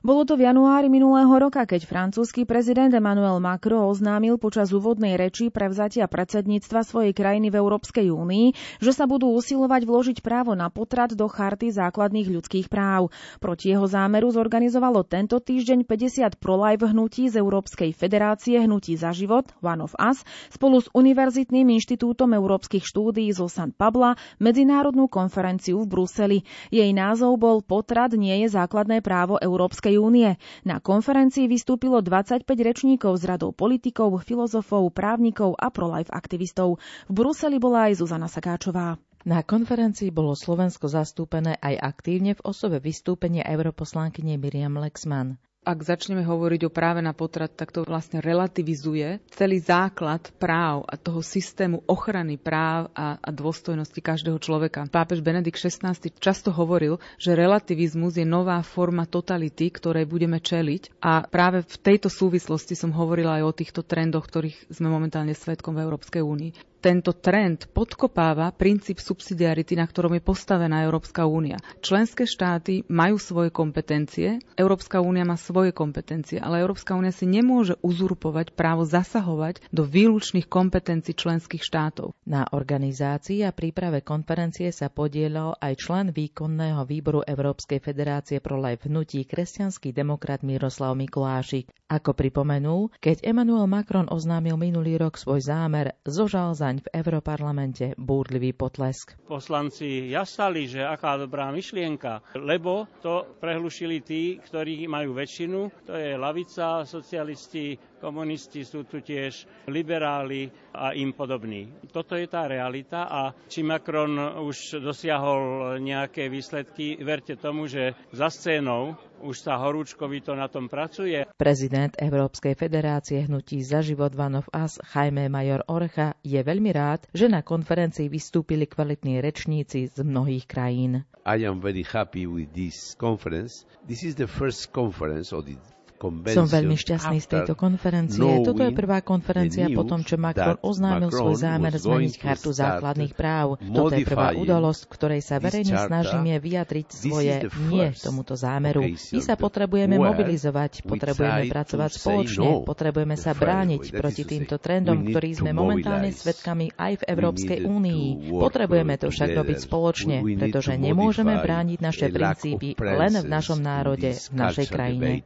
Bolo 0.05 0.21
to 0.21 0.37
v 0.37 0.45
januári 0.45 0.85
minulého 0.85 1.33
roka, 1.33 1.65
keď 1.65 1.89
francúzsky 1.89 2.45
prezident 2.45 2.93
Emmanuel 2.93 3.41
Macron 3.41 3.89
oznámil 3.89 4.37
počas 4.37 4.69
úvodnej 4.69 5.17
reči 5.17 5.49
prevzatia 5.49 6.05
predsedníctva 6.05 6.85
svojej 6.85 7.09
krajiny 7.09 7.49
v 7.49 7.57
Európskej 7.57 8.13
únii, 8.13 8.53
že 8.85 8.93
sa 8.93 9.09
budú 9.09 9.33
usilovať 9.33 9.81
vložiť 9.81 10.17
právo 10.21 10.53
na 10.53 10.69
potrat 10.69 11.09
do 11.17 11.25
charty 11.25 11.73
základných 11.73 12.29
ľudských 12.37 12.69
práv. 12.69 13.09
Proti 13.41 13.73
jeho 13.73 13.89
zámeru 13.89 14.29
zorganizovalo 14.29 15.01
tento 15.09 15.41
týždeň 15.41 15.89
50 15.89 16.37
pro-life 16.37 16.85
hnutí 16.85 17.25
z 17.33 17.41
Európskej 17.41 17.89
federácie 17.97 18.61
Hnutí 18.61 18.93
za 19.01 19.09
život, 19.09 19.57
One 19.65 19.89
of 19.89 19.97
Us, 19.97 20.21
spolu 20.53 20.85
s 20.85 20.87
Univerzitným 20.93 21.65
inštitútom 21.81 22.29
európskych 22.37 22.85
štúdií 22.85 23.33
zo 23.33 23.49
San 23.49 23.73
Pabla 23.73 24.13
medzinárodnú 24.37 25.09
konferenciu 25.09 25.81
v 25.81 25.89
Bruseli. 25.89 26.39
Jej 26.69 26.93
názov 26.93 27.41
bol 27.41 27.65
Potrat 27.65 28.13
nie 28.13 28.45
je 28.45 28.53
základné 28.53 29.01
právo 29.01 29.41
Európskej 29.41 29.94
Únie. 29.97 30.35
Na 30.67 30.83
konferencii 30.83 31.47
vystúpilo 31.47 31.99
25 31.99 32.47
rečníkov 32.47 33.19
z 33.19 33.23
radou 33.29 33.51
politikov, 33.55 34.19
filozofov, 34.23 34.91
právnikov 34.91 35.55
a 35.55 35.71
pro-life 35.71 36.11
aktivistov. 36.13 36.77
V 37.07 37.13
Bruseli 37.13 37.57
bola 37.57 37.91
aj 37.91 38.03
Zuzana 38.03 38.27
Sakáčová. 38.31 38.99
Na 39.25 39.41
konferencii 39.41 40.13
bolo 40.13 40.37
Slovensko 40.37 40.85
zastúpené 40.85 41.57
aj 41.57 41.81
aktívne 41.81 42.37
v 42.37 42.45
osobe 42.45 42.77
vystúpenia 42.77 43.41
europoslankyne 43.41 44.37
Miriam 44.37 44.77
Lexman 44.77 45.41
ak 45.65 45.81
začneme 45.81 46.21
hovoriť 46.21 46.69
o 46.69 46.71
práve 46.71 47.01
na 47.01 47.11
potrat, 47.11 47.49
tak 47.49 47.73
to 47.73 47.81
vlastne 47.81 48.21
relativizuje 48.21 49.17
celý 49.33 49.57
základ 49.57 50.21
práv 50.37 50.85
a 50.85 50.93
toho 50.95 51.25
systému 51.25 51.81
ochrany 51.89 52.37
práv 52.37 52.93
a, 52.93 53.17
a 53.17 53.29
dôstojnosti 53.33 53.97
každého 53.97 54.37
človeka. 54.37 54.85
Pápež 54.85 55.25
Benedikt 55.25 55.57
XVI 55.57 55.97
často 56.21 56.53
hovoril, 56.53 57.01
že 57.17 57.33
relativizmus 57.33 58.21
je 58.21 58.23
nová 58.23 58.61
forma 58.61 59.09
totality, 59.09 59.73
ktorej 59.73 60.05
budeme 60.05 60.37
čeliť 60.37 61.01
a 61.01 61.25
práve 61.25 61.65
v 61.65 61.75
tejto 61.81 62.13
súvislosti 62.13 62.77
som 62.77 62.93
hovorila 62.93 63.41
aj 63.41 63.43
o 63.49 63.57
týchto 63.57 63.81
trendoch, 63.81 64.29
ktorých 64.29 64.69
sme 64.69 64.93
momentálne 64.93 65.33
svetkom 65.33 65.73
v 65.73 65.83
Európskej 65.89 66.21
únii 66.21 66.74
tento 66.85 67.17
trend 67.17 67.65
podkopáva 67.73 68.53
princíp 68.53 69.01
subsidiarity, 69.01 69.73
na 69.73 69.89
ktorom 69.89 70.13
je 70.13 70.21
postavená 70.21 70.85
Európska 70.85 71.25
únia. 71.25 71.57
Členské 71.81 72.29
štáty 72.29 72.85
majú 72.85 73.17
svoje 73.17 73.49
kompetencie, 73.49 74.37
Európska 74.53 75.01
únia 75.01 75.25
má 75.25 75.33
svoje 75.33 75.73
kompetencie, 75.73 76.37
ale 76.37 76.61
Európska 76.61 76.93
únia 76.93 77.09
si 77.09 77.25
nemôže 77.25 77.73
uzurpovať 77.81 78.53
právo 78.53 78.85
zasahovať 78.85 79.65
do 79.73 79.81
výlučných 79.81 80.45
kompetencií 80.45 81.17
členských 81.17 81.65
štátov. 81.65 82.13
Na 82.21 82.45
organizácii 82.45 83.41
a 83.41 83.49
príprave 83.49 84.05
konferencie 84.05 84.69
sa 84.69 84.85
podielal 84.85 85.57
aj 85.57 85.81
člen 85.81 86.13
výkonného 86.13 86.85
výboru 86.85 87.25
Európskej 87.25 87.81
federácie 87.81 88.37
pro 88.37 88.61
life 88.61 88.85
hnutí 88.85 89.25
kresťanský 89.25 89.89
demokrat 89.89 90.45
Miroslav 90.45 90.93
Mikulášik. 90.93 91.65
Ako 91.89 92.13
pripomenul, 92.13 92.93
keď 92.97 93.25
Emmanuel 93.25 93.65
Macron 93.65 94.05
oznámil 94.05 94.53
minulý 94.53 94.97
rok 94.97 95.17
svoj 95.17 95.41
zámer 95.41 95.97
zožal 96.01 96.53
za 96.53 96.74
kampaň 96.75 96.91
v 96.91 96.99
Europarlamente 96.99 97.85
búrlivý 97.97 98.51
potlesk. 98.51 99.15
Poslanci 99.27 100.11
jasali, 100.11 100.67
že 100.67 100.83
aká 100.83 101.15
dobrá 101.17 101.47
myšlienka, 101.51 102.35
lebo 102.35 102.87
to 103.01 103.39
prehlušili 103.39 104.03
tí, 104.03 104.37
ktorí 104.43 104.87
majú 104.87 105.15
väčšinu, 105.15 105.59
to 105.87 105.93
je 105.95 106.19
lavica, 106.19 106.83
socialisti, 106.83 107.79
komunisti, 108.05 108.61
sú 108.61 108.85
tu 108.85 109.01
tiež 109.01 109.49
liberáli 109.65 110.53
a 110.77 110.93
im 110.93 111.09
podobní. 111.09 111.73
Toto 111.89 112.13
je 112.13 112.29
tá 112.29 112.45
realita 112.45 113.09
a 113.09 113.33
či 113.49 113.65
Macron 113.65 114.13
už 114.45 114.77
dosiahol 114.77 115.75
nejaké 115.81 116.29
výsledky, 116.29 117.01
verte 117.01 117.33
tomu, 117.33 117.65
že 117.65 117.97
za 118.13 118.29
scénou 118.29 118.93
už 119.25 119.41
sa 119.41 119.57
horúčkovito 119.57 120.37
na 120.37 120.45
tom 120.45 120.69
pracuje. 120.69 121.25
Prezident 121.33 121.97
Európskej 121.97 122.53
federácie 122.53 123.25
hnutí 123.25 123.65
za 123.65 123.81
život 123.81 124.13
Vanov 124.13 124.45
As 124.53 124.77
Jaime 124.93 125.25
Major 125.33 125.65
Orcha 125.65 126.13
je 126.21 126.37
veľmi 126.37 126.69
rád, 126.69 127.09
že 127.09 127.25
na 127.25 127.41
konferencii 127.41 128.05
vystúpili 128.05 128.69
kvalitní 128.69 129.17
rečníci 129.17 129.89
z 129.89 129.97
mnohých 130.05 130.45
krajín. 130.45 131.09
I 131.25 131.41
am 131.49 131.57
very 131.57 131.81
happy 131.81 132.29
with 132.29 132.53
this 132.53 132.93
conference. 133.01 133.65
This 133.89 134.05
is 134.05 134.13
the 134.13 134.29
first 134.29 134.69
conference 134.69 135.33
of 135.33 135.49
the 135.49 135.57
som 136.03 136.45
veľmi 136.45 136.75
šťastný 136.75 137.17
z 137.23 137.27
tejto 137.27 137.53
konferencie. 137.55 138.43
Toto 138.43 138.61
je 138.61 138.71
prvá 138.75 138.99
konferencia 138.99 139.71
po 139.71 139.87
tom, 139.87 140.03
čo 140.03 140.19
Macron 140.19 140.59
oznámil 140.59 141.09
svoj 141.09 141.35
zámer 141.39 141.73
zmeniť 141.75 142.13
chartu 142.19 142.51
základných 142.51 143.13
práv. 143.15 143.57
Toto 143.59 143.95
je 143.95 144.03
prvá 144.03 144.35
udalosť, 144.35 144.81
ktorej 144.91 145.21
sa 145.23 145.39
verejne 145.39 145.75
snažíme 145.75 146.35
vyjadriť 146.37 146.87
svoje 146.91 147.47
nie 147.71 147.87
tomuto 147.95 148.35
zámeru. 148.35 148.83
My 148.85 149.21
sa 149.23 149.39
potrebujeme 149.39 149.95
mobilizovať, 149.95 150.83
potrebujeme 150.83 151.47
pracovať 151.47 151.91
spoločne, 151.95 152.43
no 152.43 152.67
potrebujeme 152.67 153.15
sa 153.15 153.31
brániť 153.31 153.95
proti 153.95 154.23
týmto 154.27 154.59
trendom, 154.59 155.07
ktorý 155.07 155.29
sme 155.31 155.51
momentálne 155.55 156.11
svedkami 156.11 156.75
aj 156.75 157.01
v 157.01 157.03
Európskej 157.07 157.59
únii. 157.63 158.05
Potrebujeme 158.35 158.95
to 158.99 159.07
však 159.09 159.31
robiť 159.31 159.57
spoločne, 159.63 160.17
pretože 160.21 160.75
nemôžeme 160.75 161.39
brániť 161.39 161.79
naše 161.79 162.07
princípy 162.11 162.75
len 162.79 163.13
v 163.15 163.27
našom 163.27 163.59
národe, 163.63 164.11
v 164.11 164.35
našej 164.35 164.67
krajine 164.67 165.23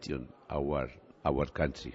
our, 0.49 0.89
our 1.25 1.45
country. 1.45 1.93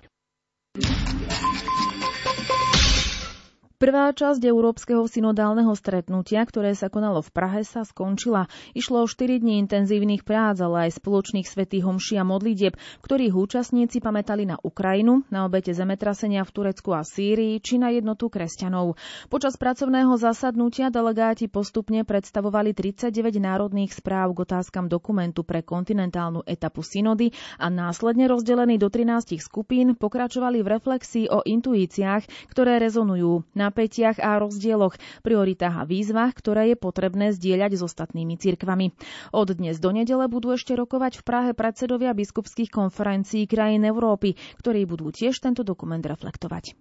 Prvá 3.85 4.09
časť 4.17 4.41
Európskeho 4.41 5.05
synodálneho 5.05 5.77
stretnutia, 5.77 6.41
ktoré 6.49 6.73
sa 6.73 6.89
konalo 6.89 7.21
v 7.21 7.29
Prahe, 7.37 7.61
sa 7.69 7.85
skončila. 7.85 8.49
Išlo 8.73 9.05
o 9.05 9.07
4 9.07 9.45
dní 9.45 9.61
intenzívnych 9.61 10.25
prác, 10.25 10.57
ale 10.65 10.89
aj 10.89 11.05
spoločných 11.05 11.45
svetých 11.45 11.85
homší 11.85 12.17
a 12.17 12.25
modlitieb, 12.25 12.81
ktorých 13.05 13.37
účastníci 13.37 14.01
pamätali 14.01 14.49
na 14.49 14.57
Ukrajinu, 14.57 15.29
na 15.29 15.45
obete 15.45 15.77
zemetrasenia 15.77 16.49
v 16.49 16.55
Turecku 16.57 16.97
a 16.97 17.05
Sýrii, 17.05 17.61
či 17.61 17.77
na 17.77 17.93
jednotu 17.93 18.33
kresťanov. 18.33 18.97
Počas 19.29 19.61
pracovného 19.61 20.17
zasadnutia 20.17 20.89
delegáti 20.89 21.53
postupne 21.53 22.09
predstavovali 22.09 22.73
39 22.73 23.37
národných 23.37 23.93
správ 23.93 24.33
k 24.33 24.49
otázkam 24.49 24.89
dokumentu 24.89 25.45
pre 25.45 25.61
kontinentálnu 25.61 26.41
etapu 26.49 26.81
synody 26.81 27.37
a 27.61 27.69
následne 27.69 28.33
rozdelení 28.33 28.81
do 28.81 28.89
13 28.89 29.37
skupín 29.45 29.93
pokračovali 29.93 30.65
v 30.65 30.73
reflexii 30.73 31.29
o 31.29 31.45
intuíciách, 31.45 32.49
ktoré 32.49 32.81
rezonujú 32.81 33.45
na 33.53 33.74
napätiach 33.75 34.23
a 34.23 34.39
rozdieloch, 34.39 34.95
prioritách 35.27 35.83
a 35.83 35.85
výzvach, 35.85 36.39
ktoré 36.39 36.71
je 36.71 36.77
potrebné 36.79 37.35
zdieľať 37.35 37.75
s 37.75 37.83
ostatnými 37.83 38.39
cirkvami. 38.39 38.95
Od 39.35 39.51
dnes 39.51 39.83
do 39.83 39.91
nedele 39.91 40.31
budú 40.31 40.55
ešte 40.55 40.79
rokovať 40.79 41.19
v 41.19 41.27
Prahe 41.27 41.51
predsedovia 41.51 42.15
biskupských 42.15 42.71
konferencií 42.71 43.51
krajín 43.51 43.83
Európy, 43.83 44.39
ktorí 44.63 44.87
budú 44.87 45.11
tiež 45.11 45.43
tento 45.43 45.67
dokument 45.67 46.07
reflektovať. 46.07 46.79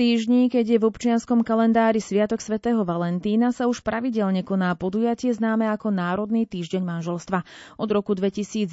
Týždni, 0.00 0.48
keď 0.48 0.64
je 0.64 0.78
v 0.80 0.88
občianskom 0.88 1.44
kalendári 1.44 2.00
Sviatok 2.00 2.40
svätého 2.40 2.88
Valentína, 2.88 3.52
sa 3.52 3.68
už 3.68 3.84
pravidelne 3.84 4.40
koná 4.40 4.72
podujatie 4.72 5.28
známe 5.28 5.68
ako 5.68 5.92
Národný 5.92 6.48
týždeň 6.48 6.80
manželstva. 6.80 7.44
Od 7.76 7.88
roku 7.92 8.16
2011 8.16 8.64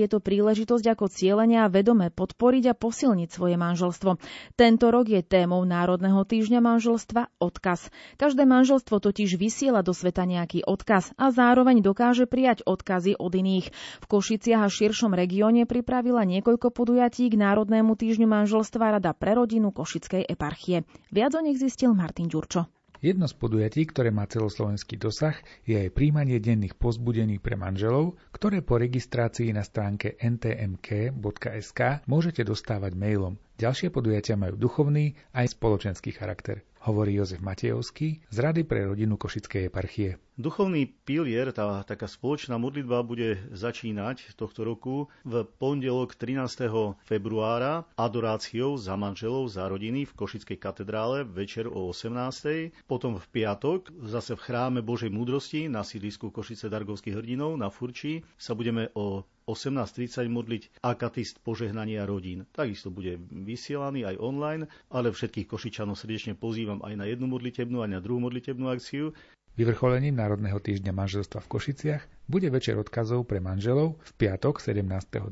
je 0.00 0.08
to 0.08 0.24
príležitosť 0.24 0.96
ako 0.96 1.12
cieľenia 1.12 1.68
vedome 1.68 2.08
podporiť 2.08 2.72
a 2.72 2.78
posilniť 2.78 3.28
svoje 3.28 3.60
manželstvo. 3.60 4.16
Tento 4.56 4.88
rok 4.88 5.12
je 5.12 5.20
témou 5.20 5.60
Národného 5.68 6.24
týždňa 6.24 6.64
manželstva 6.64 7.36
odkaz. 7.36 7.92
Každé 8.16 8.48
manželstvo 8.48 8.96
totiž 8.96 9.36
vysiela 9.36 9.84
do 9.84 9.92
sveta 9.92 10.24
nejaký 10.24 10.64
odkaz 10.64 11.12
a 11.20 11.28
zároveň 11.28 11.84
dokáže 11.84 12.24
prijať 12.24 12.64
odkazy 12.64 13.20
od 13.20 13.36
iných. 13.36 13.68
V 14.00 14.06
Košiciach 14.08 14.64
a 14.64 14.72
širšom 14.72 15.12
regióne 15.12 15.68
pripravila 15.68 16.24
niekoľko 16.24 16.72
podujatí 16.72 17.28
k 17.28 17.36
Národnému 17.36 17.92
týždňu 17.92 18.24
manželstva 18.24 18.96
Rada 18.96 19.12
pre 19.12 19.36
rodinu 19.36 19.68
Košickej 19.68 20.32
eparchie. 20.32 20.61
Viac 21.10 21.32
o 21.34 21.40
nich 21.42 21.58
zistil 21.58 21.90
Martin 21.94 22.30
Ďurčo. 22.30 22.70
Jedno 23.02 23.26
z 23.26 23.34
podujatí, 23.34 23.82
ktoré 23.90 24.14
má 24.14 24.30
celoslovenský 24.30 24.94
dosah, 24.94 25.34
je 25.66 25.74
aj 25.74 25.90
príjmanie 25.90 26.38
denných 26.38 26.78
pozbudení 26.78 27.42
pre 27.42 27.58
manželov, 27.58 28.14
ktoré 28.30 28.62
po 28.62 28.78
registrácii 28.78 29.50
na 29.50 29.66
stránke 29.66 30.14
ntmk.sk 30.22 31.80
môžete 32.06 32.46
dostávať 32.46 32.94
mailom. 32.94 33.34
Ďalšie 33.58 33.90
podujatia 33.90 34.38
majú 34.38 34.54
duchovný 34.54 35.18
aj 35.34 35.50
spoločenský 35.58 36.14
charakter 36.14 36.62
hovorí 36.82 37.14
Jozef 37.14 37.38
Matejovský 37.38 38.26
z 38.26 38.36
Rady 38.38 38.62
pre 38.66 38.86
rodinu 38.86 39.14
Košickej 39.14 39.70
eparchie. 39.70 40.18
Duchovný 40.32 40.88
pilier, 41.04 41.52
tá 41.52 41.84
taká 41.84 42.08
spoločná 42.08 42.56
modlitba 42.56 43.04
bude 43.04 43.36
začínať 43.52 44.32
tohto 44.32 44.64
roku 44.64 45.12
v 45.22 45.44
pondelok 45.60 46.16
13. 46.16 46.96
februára 47.04 47.84
adoráciou 47.94 48.80
za 48.80 48.96
manželov, 48.96 49.52
za 49.52 49.68
rodiny 49.68 50.08
v 50.08 50.16
Košickej 50.16 50.56
katedrále 50.56 51.28
večer 51.28 51.68
o 51.68 51.92
18. 51.92 52.72
Potom 52.88 53.20
v 53.20 53.26
piatok 53.28 53.92
zase 54.08 54.32
v 54.34 54.40
chráme 54.40 54.80
Božej 54.80 55.12
múdrosti 55.12 55.68
na 55.68 55.84
sídlisku 55.84 56.32
Košice 56.32 56.72
Dargovských 56.72 57.12
hrdinov 57.12 57.54
na 57.60 57.68
Furči 57.68 58.24
sa 58.40 58.56
budeme 58.56 58.88
o 58.96 59.28
18.30 59.48 60.28
modliť 60.30 60.62
akatist 60.82 61.42
požehnania 61.42 62.06
rodín. 62.06 62.46
Takisto 62.50 62.94
bude 62.94 63.18
vysielaný 63.30 64.06
aj 64.08 64.16
online, 64.22 64.64
ale 64.90 65.10
všetkých 65.10 65.50
Košičanov 65.50 65.98
srdečne 65.98 66.38
pozývam 66.38 66.82
aj 66.82 66.94
na 66.98 67.04
jednu 67.10 67.26
modlitebnú, 67.26 67.82
aj 67.82 67.90
na 67.96 68.00
druhú 68.00 68.22
modlitebnú 68.22 68.70
akciu. 68.70 69.10
Vyvrcholením 69.52 70.16
Národného 70.16 70.56
týždňa 70.64 70.96
manželstva 70.96 71.44
v 71.44 71.50
Košiciach 71.52 72.02
bude 72.24 72.48
večer 72.48 72.80
odkazov 72.80 73.28
pre 73.28 73.36
manželov 73.36 74.00
v 74.00 74.10
piatok 74.24 74.64
17.2. 74.64 75.28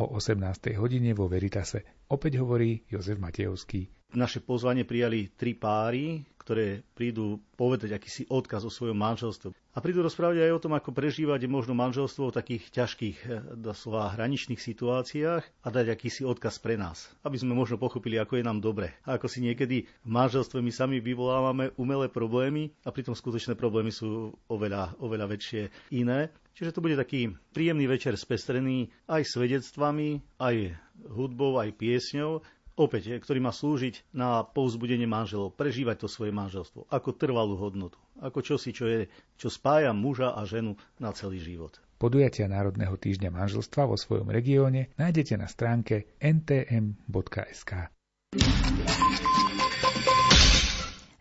o 0.00 0.02
18. 0.16 0.80
hodine 0.80 1.12
vo 1.12 1.28
Veritase. 1.28 1.84
Opäť 2.08 2.40
hovorí 2.40 2.88
Jozef 2.88 3.20
Matejovský. 3.20 4.03
Naše 4.14 4.46
pozvanie 4.46 4.86
prijali 4.86 5.26
tri 5.34 5.58
páry, 5.58 6.22
ktoré 6.38 6.86
prídu 6.94 7.42
povedať 7.58 7.96
akýsi 7.96 8.30
odkaz 8.30 8.62
o 8.62 8.70
svojom 8.70 8.94
manželstve. 8.94 9.50
A 9.74 9.82
prídu 9.82 10.06
rozprávať 10.06 10.46
aj 10.46 10.54
o 10.54 10.62
tom, 10.62 10.78
ako 10.78 10.94
prežívať 10.94 11.50
možno 11.50 11.74
manželstvo 11.74 12.30
v 12.30 12.36
takých 12.36 12.64
ťažkých, 12.70 13.18
eh, 13.26 13.42
doslova 13.58 14.14
hraničných 14.14 14.62
situáciách 14.62 15.42
a 15.42 15.66
dať 15.66 15.86
akýsi 15.90 16.22
odkaz 16.22 16.62
pre 16.62 16.78
nás, 16.78 17.10
aby 17.26 17.42
sme 17.42 17.58
možno 17.58 17.74
pochopili, 17.74 18.14
ako 18.20 18.38
je 18.38 18.46
nám 18.46 18.62
dobre. 18.62 18.94
A 19.02 19.18
ako 19.18 19.26
si 19.26 19.42
niekedy 19.42 19.82
v 19.82 20.10
manželstve 20.14 20.62
my 20.62 20.70
sami 20.70 21.02
vyvolávame 21.02 21.74
umelé 21.74 22.06
problémy 22.06 22.70
a 22.86 22.94
pritom 22.94 23.18
skutočné 23.18 23.58
problémy 23.58 23.90
sú 23.90 24.30
oveľa, 24.46 24.94
oveľa 25.02 25.26
väčšie 25.26 25.90
iné. 25.90 26.30
Čiže 26.54 26.78
to 26.78 26.84
bude 26.86 26.94
taký 26.94 27.34
príjemný 27.50 27.90
večer 27.90 28.14
spestrený 28.14 28.86
aj 29.10 29.26
svedectvami, 29.26 30.38
aj 30.38 30.70
hudbou, 31.10 31.58
aj 31.58 31.74
piesňou 31.74 32.46
opäť, 32.76 33.18
ktorý 33.22 33.38
má 33.42 33.52
slúžiť 33.54 34.14
na 34.14 34.42
povzbudenie 34.42 35.06
manželov, 35.06 35.54
prežívať 35.54 36.06
to 36.06 36.08
svoje 36.10 36.34
manželstvo 36.34 36.90
ako 36.90 37.14
trvalú 37.14 37.58
hodnotu, 37.58 37.98
ako 38.18 38.42
čosi, 38.42 38.70
čo, 38.74 38.86
je, 38.86 39.06
čo 39.38 39.48
spája 39.50 39.94
muža 39.94 40.34
a 40.34 40.42
ženu 40.46 40.78
na 40.98 41.14
celý 41.14 41.42
život. 41.42 41.78
Podujatia 41.98 42.50
Národného 42.50 42.98
týždňa 42.98 43.30
manželstva 43.30 43.88
vo 43.88 43.96
svojom 43.96 44.28
regióne 44.28 44.92
nájdete 44.98 45.38
na 45.38 45.46
stránke 45.46 46.18
ntm.sk. 46.20 47.72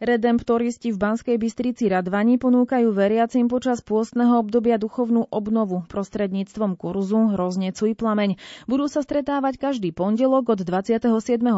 Redemptoristi 0.03 0.91
v 0.91 1.00
Banskej 1.00 1.39
Bystrici 1.39 1.88
Radvani 1.88 2.36
ponúkajú 2.36 2.91
veriacim 2.91 3.48
počas 3.48 3.79
pôstneho 3.79 4.36
obdobia 4.43 4.75
duchovnú 4.75 5.31
obnovu 5.31 5.88
prostredníctvom 5.88 6.75
kurzu 6.75 7.31
Roznecuj 7.39 7.95
plameň. 7.95 8.36
Budú 8.67 8.91
sa 8.91 9.00
stretávať 9.00 9.55
každý 9.55 9.95
pondelok 9.95 10.51
od 10.51 10.60
27. 10.60 11.07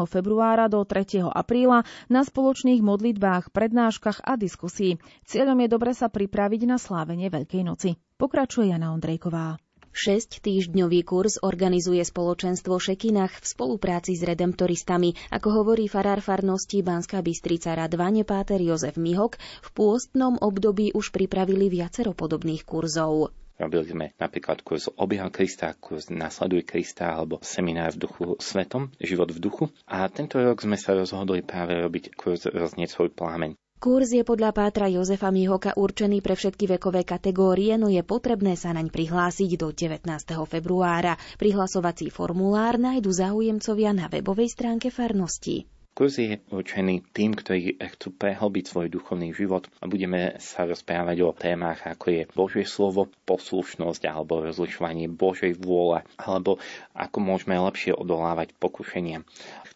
februára 0.06 0.70
do 0.70 0.78
3. 0.86 1.26
apríla 1.26 1.82
na 2.06 2.22
spoločných 2.22 2.86
modlitbách, 2.86 3.50
prednáškach 3.50 4.22
a 4.22 4.38
diskusii. 4.38 5.02
Cieľom 5.26 5.66
je 5.66 5.68
dobre 5.68 5.90
sa 5.90 6.06
pripraviť 6.06 6.70
na 6.70 6.78
slávenie 6.78 7.26
Veľkej 7.26 7.66
noci. 7.66 7.98
Pokračuje 8.14 8.70
Jana 8.70 8.94
Ondrejková. 8.94 9.58
6-týždňový 9.96 11.08
kurz 11.08 11.40
organizuje 11.40 12.04
spoločenstvo 12.04 12.76
Šekinach 12.76 13.32
v 13.40 13.46
spolupráci 13.48 14.12
s 14.12 14.22
redemptoristami. 14.28 15.16
Ako 15.32 15.64
hovorí 15.64 15.88
farár 15.88 16.20
farnosti 16.20 16.84
Banská 16.84 17.24
Bystrica 17.24 17.72
Radvane 17.72 18.28
Páter 18.28 18.60
Jozef 18.60 19.00
Mihok, 19.00 19.40
v 19.40 19.68
pôstnom 19.72 20.36
období 20.36 20.92
už 20.92 21.16
pripravili 21.16 21.72
viacero 21.72 22.12
podobných 22.12 22.68
kurzov. 22.68 23.32
Robili 23.56 23.88
sme 23.88 24.06
napríklad 24.20 24.60
kurz 24.60 24.92
Obiehal 25.00 25.32
Krista, 25.32 25.72
kurz 25.80 26.12
Nasleduj 26.12 26.68
Krista 26.68 27.16
alebo 27.16 27.40
seminár 27.40 27.96
v 27.96 28.04
duchu 28.04 28.24
svetom, 28.36 28.92
život 29.00 29.32
v 29.32 29.40
duchu. 29.40 29.64
A 29.88 30.04
tento 30.12 30.36
rok 30.36 30.60
sme 30.60 30.76
sa 30.76 30.92
rozhodli 30.92 31.40
práve 31.40 31.72
robiť 31.80 32.12
kurz 32.20 32.44
Roznieť 32.44 32.92
svoj 32.92 33.16
plámeň. 33.16 33.56
Kurs 33.76 34.08
je 34.08 34.24
podľa 34.24 34.56
Pátra 34.56 34.88
Jozefa 34.88 35.28
Mihoka 35.28 35.76
určený 35.76 36.24
pre 36.24 36.32
všetky 36.32 36.64
vekové 36.64 37.04
kategórie, 37.04 37.76
no 37.76 37.92
je 37.92 38.00
potrebné 38.00 38.56
sa 38.56 38.72
naň 38.72 38.88
prihlásiť 38.88 39.52
do 39.60 39.68
19. 39.68 40.00
februára. 40.48 41.20
Prihlasovací 41.36 42.08
formulár 42.08 42.80
nájdu 42.80 43.12
záujemcovia 43.12 43.92
na 43.92 44.08
webovej 44.08 44.48
stránke 44.48 44.88
farnosti. 44.88 45.68
Kurs 45.92 46.16
je 46.16 46.40
určený 46.48 47.08
tým, 47.12 47.36
ktorí 47.36 47.76
chcú 47.76 48.16
prehlbiť 48.16 48.64
svoj 48.64 48.88
duchovný 48.92 49.36
život 49.36 49.68
a 49.80 49.88
budeme 49.88 50.40
sa 50.40 50.64
rozprávať 50.64 51.16
o 51.24 51.36
témach, 51.36 51.84
ako 51.84 52.06
je 52.12 52.22
Božie 52.32 52.64
slovo, 52.64 53.12
poslušnosť 53.28 54.08
alebo 54.08 54.44
rozlišovanie 54.44 55.08
Božej 55.08 55.56
vôle, 55.56 56.04
alebo 56.16 56.60
ako 56.96 57.16
môžeme 57.20 57.56
lepšie 57.60 57.92
odolávať 57.92 58.56
pokušeniam. 58.56 59.24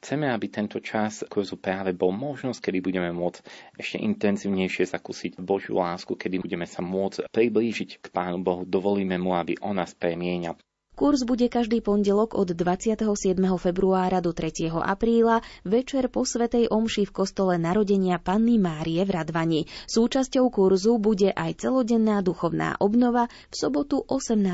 Chceme, 0.00 0.32
aby 0.32 0.48
tento 0.48 0.80
čas 0.80 1.20
kurzu 1.28 1.60
práve 1.60 1.92
bol 1.92 2.08
možnosť, 2.08 2.72
kedy 2.72 2.78
budeme 2.80 3.12
môcť 3.12 3.44
ešte 3.76 4.00
intenzívnejšie 4.00 4.88
zakúsiť 4.88 5.36
Božiu 5.36 5.76
lásku, 5.76 6.16
kedy 6.16 6.40
budeme 6.40 6.64
sa 6.64 6.80
môcť 6.80 7.28
priblížiť 7.28 8.00
k 8.00 8.06
Pánu 8.08 8.40
Bohu, 8.40 8.64
dovolíme 8.64 9.20
mu, 9.20 9.36
aby 9.36 9.60
on 9.60 9.76
nás 9.76 9.92
premienal. 9.92 10.56
Kurs 10.96 11.28
bude 11.28 11.52
každý 11.52 11.84
pondelok 11.84 12.32
od 12.32 12.48
27. 12.48 13.36
februára 13.60 14.24
do 14.24 14.32
3. 14.32 14.72
apríla 14.72 15.44
večer 15.68 16.08
po 16.08 16.24
Svetej 16.24 16.72
Omši 16.72 17.04
v 17.04 17.12
kostole 17.12 17.60
narodenia 17.60 18.16
Panny 18.16 18.56
Márie 18.56 19.04
v 19.04 19.20
Radvani. 19.20 19.68
Súčasťou 19.84 20.48
kurzu 20.48 20.96
bude 20.96 21.28
aj 21.32 21.60
celodenná 21.60 22.24
duchovná 22.24 22.76
obnova 22.80 23.28
v 23.48 23.54
sobotu 23.56 24.00
18. 24.08 24.44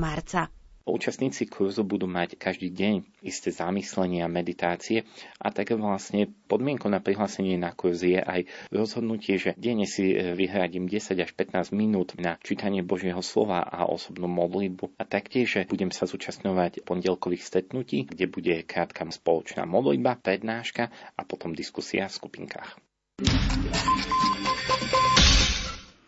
marca. 0.00 0.48
Účastníci 0.84 1.48
kurzu 1.48 1.80
budú 1.80 2.04
mať 2.04 2.36
každý 2.36 2.68
deň 2.68 3.24
isté 3.24 3.48
zamyslenie 3.48 4.20
a 4.20 4.28
meditácie 4.28 5.08
a 5.40 5.48
tak 5.48 5.72
vlastne 5.72 6.28
podmienkou 6.44 6.92
na 6.92 7.00
prihlásenie 7.00 7.56
na 7.56 7.72
kurz 7.72 8.04
je 8.04 8.20
aj 8.20 8.44
rozhodnutie, 8.68 9.40
že 9.40 9.56
denne 9.56 9.88
si 9.88 10.12
e, 10.12 10.36
vyhradím 10.36 10.84
10 10.84 11.16
až 11.16 11.32
15 11.32 11.72
minút 11.72 12.12
na 12.20 12.36
čítanie 12.44 12.84
Božieho 12.84 13.24
slova 13.24 13.64
a 13.64 13.88
osobnú 13.88 14.28
modlitbu 14.28 15.00
a 15.00 15.08
taktiež, 15.08 15.56
že 15.56 15.64
budem 15.64 15.88
sa 15.88 16.04
zúčastňovať 16.04 16.84
pondelkových 16.84 17.48
stretnutí, 17.48 18.04
kde 18.04 18.28
bude 18.28 18.60
krátka 18.68 19.08
spoločná 19.08 19.64
modlitba, 19.64 20.20
prednáška 20.20 20.92
a 21.16 21.20
potom 21.24 21.56
diskusia 21.56 22.12
v 22.12 22.16
skupinkách. 22.20 22.76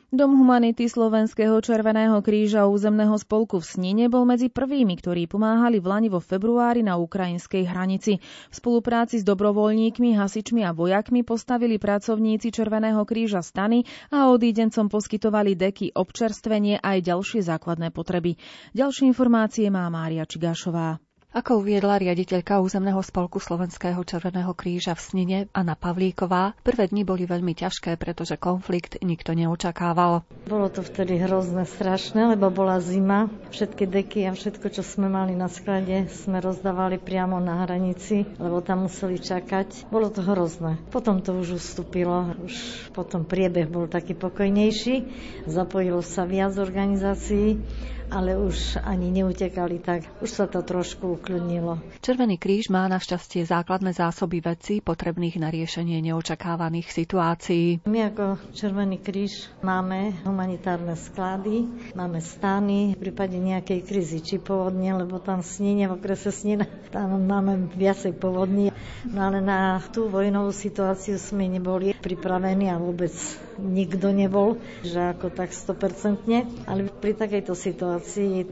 Dom 0.07 0.39
humanity 0.39 0.87
Slovenského 0.87 1.59
Červeného 1.59 2.23
kríža 2.23 2.71
územného 2.71 3.19
spolku 3.19 3.59
v 3.59 3.67
Snine 3.67 4.05
bol 4.07 4.23
medzi 4.23 4.47
prvými, 4.47 4.95
ktorí 5.03 5.27
pomáhali 5.27 5.83
v 5.83 5.91
Lani 5.91 6.07
vo 6.07 6.23
februári 6.23 6.87
na 6.87 6.95
ukrajinskej 6.95 7.67
hranici. 7.67 8.23
V 8.23 8.55
spolupráci 8.55 9.19
s 9.19 9.27
dobrovoľníkmi, 9.27 10.15
hasičmi 10.15 10.63
a 10.63 10.71
vojakmi 10.71 11.27
postavili 11.27 11.83
pracovníci 11.83 12.55
Červeného 12.55 13.03
kríža 13.03 13.43
stany 13.43 13.83
a 14.15 14.31
odídencom 14.31 14.87
poskytovali 14.87 15.59
deky, 15.59 15.99
občerstvenie 15.99 16.79
aj 16.79 17.03
ďalšie 17.03 17.43
základné 17.43 17.91
potreby. 17.91 18.39
Ďalšie 18.79 19.11
informácie 19.11 19.67
má 19.75 19.91
Mária 19.91 20.23
Čigášová. 20.23 21.03
Ako 21.37 21.61
uviedla 21.61 22.01
riaditeľka 22.01 22.65
územného 22.65 22.97
spolku 23.05 23.37
Slovenského 23.37 24.01
Červeného 24.09 24.57
kríža 24.57 24.97
v 24.97 25.05
Snine 25.05 25.39
Anna 25.53 25.77
Pavlíková, 25.77 26.57
prvé 26.65 26.89
dni 26.89 27.05
boli 27.05 27.29
veľmi 27.29 27.53
ťažké, 27.53 28.01
pretože 28.01 28.41
konflikt 28.41 28.97
nikto 29.05 29.37
neočakával. 29.37 30.25
Bolo 30.49 30.73
to 30.73 30.81
vtedy 30.81 31.21
hrozné, 31.21 31.69
strašné, 31.69 32.33
lebo 32.33 32.49
bola 32.49 32.81
zima. 32.81 33.29
Všetky 33.53 33.85
deky 33.85 34.25
a 34.25 34.33
všetko, 34.33 34.81
čo 34.81 34.81
sme 34.81 35.13
mali 35.13 35.37
na 35.37 35.53
sklade, 35.53 36.09
sme 36.09 36.41
rozdávali 36.41 36.97
priamo 36.97 37.37
na 37.37 37.69
hranici, 37.69 38.25
lebo 38.41 38.65
tam 38.65 38.89
museli 38.89 39.21
čakať. 39.21 39.93
Bolo 39.93 40.09
to 40.09 40.25
hrozné. 40.25 40.81
Potom 40.89 41.21
to 41.21 41.37
už 41.37 41.61
ustúpilo, 41.61 42.33
už 42.49 42.89
potom 42.97 43.29
priebeh 43.29 43.69
bol 43.69 43.85
taký 43.93 44.17
pokojnejší, 44.17 45.05
zapojilo 45.45 46.01
sa 46.01 46.25
viac 46.25 46.57
organizácií 46.57 47.61
ale 48.11 48.39
už 48.39 48.79
ani 48.81 49.11
neutekali 49.11 49.83
tak. 49.83 50.07
Už 50.23 50.31
sa 50.31 50.47
to 50.47 50.63
trošku 50.63 51.19
ukludnilo. 51.19 51.83
Červený 52.01 52.39
kríž 52.39 52.71
má 52.71 52.87
našťastie 52.87 53.43
základné 53.43 53.93
zásoby 53.93 54.39
vecí 54.41 54.79
potrebných 54.79 55.43
na 55.43 55.51
riešenie 55.51 55.99
neočakávaných 56.01 56.89
situácií. 56.91 57.83
My 57.89 58.13
ako 58.15 58.39
Červený 58.55 59.03
kríž 59.03 59.51
máme 59.61 60.15
humanitárne 60.23 60.95
sklady, 60.95 61.67
máme 61.99 62.23
stany 62.23 62.95
v 62.95 63.11
prípade 63.11 63.37
nejakej 63.37 63.81
krízy, 63.83 64.19
či 64.23 64.37
povodne, 64.39 64.95
lebo 64.95 65.19
tam 65.19 65.43
snine, 65.43 65.91
v 65.91 65.99
okrese 65.99 66.31
snine, 66.31 66.71
tam 66.95 67.27
máme 67.27 67.75
viacej 67.75 68.15
povodní. 68.17 68.71
No 69.07 69.21
ale 69.27 69.43
na 69.43 69.83
tú 69.91 70.07
vojnovú 70.07 70.55
situáciu 70.55 71.19
sme 71.19 71.51
neboli 71.51 71.95
pripravení 71.95 72.71
a 72.71 72.79
vôbec 72.79 73.13
nikto 73.59 74.13
nebol, 74.13 74.61
že 74.85 75.17
ako 75.17 75.33
tak 75.33 75.51
100%. 75.51 76.69
Ale 76.71 76.87
pri 76.91 77.13
takejto 77.17 77.55
situácii 77.57 77.96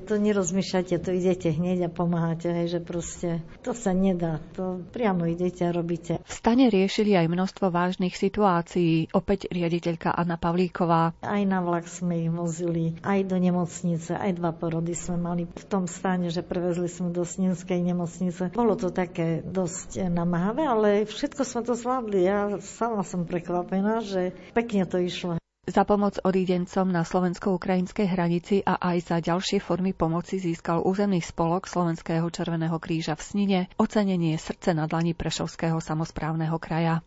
to 0.07 0.15
nerozmýšľate, 0.19 0.95
to 1.01 1.11
idete 1.15 1.53
hneď 1.53 1.89
a 1.89 1.91
pomáhate, 1.91 2.51
hej, 2.51 2.79
že 2.79 2.81
proste 2.81 3.29
to 3.61 3.77
sa 3.77 3.93
nedá, 3.93 4.41
to 4.57 4.81
priamo 4.93 5.29
idete 5.29 5.65
a 5.67 5.75
robíte. 5.75 6.21
V 6.25 6.33
stane 6.33 6.69
riešili 6.69 7.17
aj 7.17 7.31
množstvo 7.31 7.69
vážnych 7.69 8.15
situácií, 8.17 9.13
opäť 9.13 9.49
riaditeľka 9.51 10.13
Anna 10.13 10.41
Pavlíková. 10.41 11.17
Aj 11.23 11.43
na 11.45 11.61
vlak 11.61 11.89
sme 11.89 12.25
ich 12.25 12.31
vozili, 12.33 12.97
aj 13.05 13.29
do 13.29 13.37
nemocnice, 13.37 14.17
aj 14.17 14.39
dva 14.39 14.53
porody 14.55 14.97
sme 14.97 15.21
mali 15.21 15.43
v 15.47 15.65
tom 15.67 15.87
stane, 15.87 16.33
že 16.33 16.45
prevezli 16.45 16.89
sme 16.89 17.13
do 17.13 17.23
Sninskej 17.23 17.81
nemocnice. 17.81 18.55
Bolo 18.55 18.75
to 18.75 18.91
také 18.95 19.43
dosť 19.45 20.09
namáhavé, 20.09 20.65
ale 20.65 20.89
všetko 21.05 21.43
sme 21.45 21.61
to 21.67 21.75
zvládli. 21.77 22.19
Ja 22.25 22.57
sama 22.63 23.05
som 23.05 23.29
prekvapená, 23.29 24.01
že 24.01 24.33
pekne 24.57 24.89
to 24.89 25.01
išlo. 25.01 25.44
Za 25.65 25.89
pomoc 25.89 26.21
odídencom 26.21 26.93
na 26.93 27.09
slovensko-ukrajinskej 27.09 28.05
hranici 28.05 28.61
a 28.61 28.77
aj 28.77 28.99
za 29.01 29.17
ďalšie 29.25 29.65
formy 29.65 29.97
pomoci 29.97 30.37
získal 30.37 30.85
územný 30.85 31.25
spolok 31.25 31.65
Slovenského 31.65 32.29
Červeného 32.29 32.77
kríža 32.77 33.17
v 33.17 33.25
Snine 33.25 33.61
ocenenie 33.81 34.37
srdce 34.37 34.77
na 34.77 34.85
dlani 34.85 35.17
Prešovského 35.17 35.81
samozprávneho 35.81 36.61
kraja. 36.61 37.01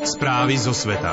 Správy 0.00 0.56
zo 0.56 0.72
sveta. 0.72 1.12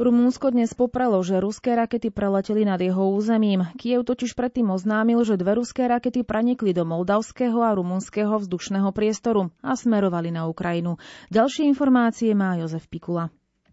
Rumúnsko 0.00 0.48
dnes 0.48 0.72
poprelo, 0.72 1.20
že 1.20 1.36
ruské 1.44 1.76
rakety 1.76 2.08
preleteli 2.08 2.64
nad 2.64 2.80
jeho 2.80 3.12
územím. 3.12 3.68
Kiev 3.76 4.08
totiž 4.08 4.32
predtým 4.32 4.72
oznámil, 4.72 5.20
že 5.28 5.36
dve 5.36 5.60
ruské 5.60 5.84
rakety 5.84 6.24
pranikli 6.24 6.72
do 6.72 6.88
moldavského 6.88 7.60
a 7.60 7.76
rumunského 7.76 8.32
vzdušného 8.40 8.96
priestoru 8.96 9.52
a 9.60 9.76
smerovali 9.76 10.32
na 10.32 10.48
Ukrajinu. 10.48 10.96
Ďalšie 11.28 11.68
informácie 11.68 12.32
má 12.32 12.56
Jozef 12.56 12.88
Pikula. 12.88 13.28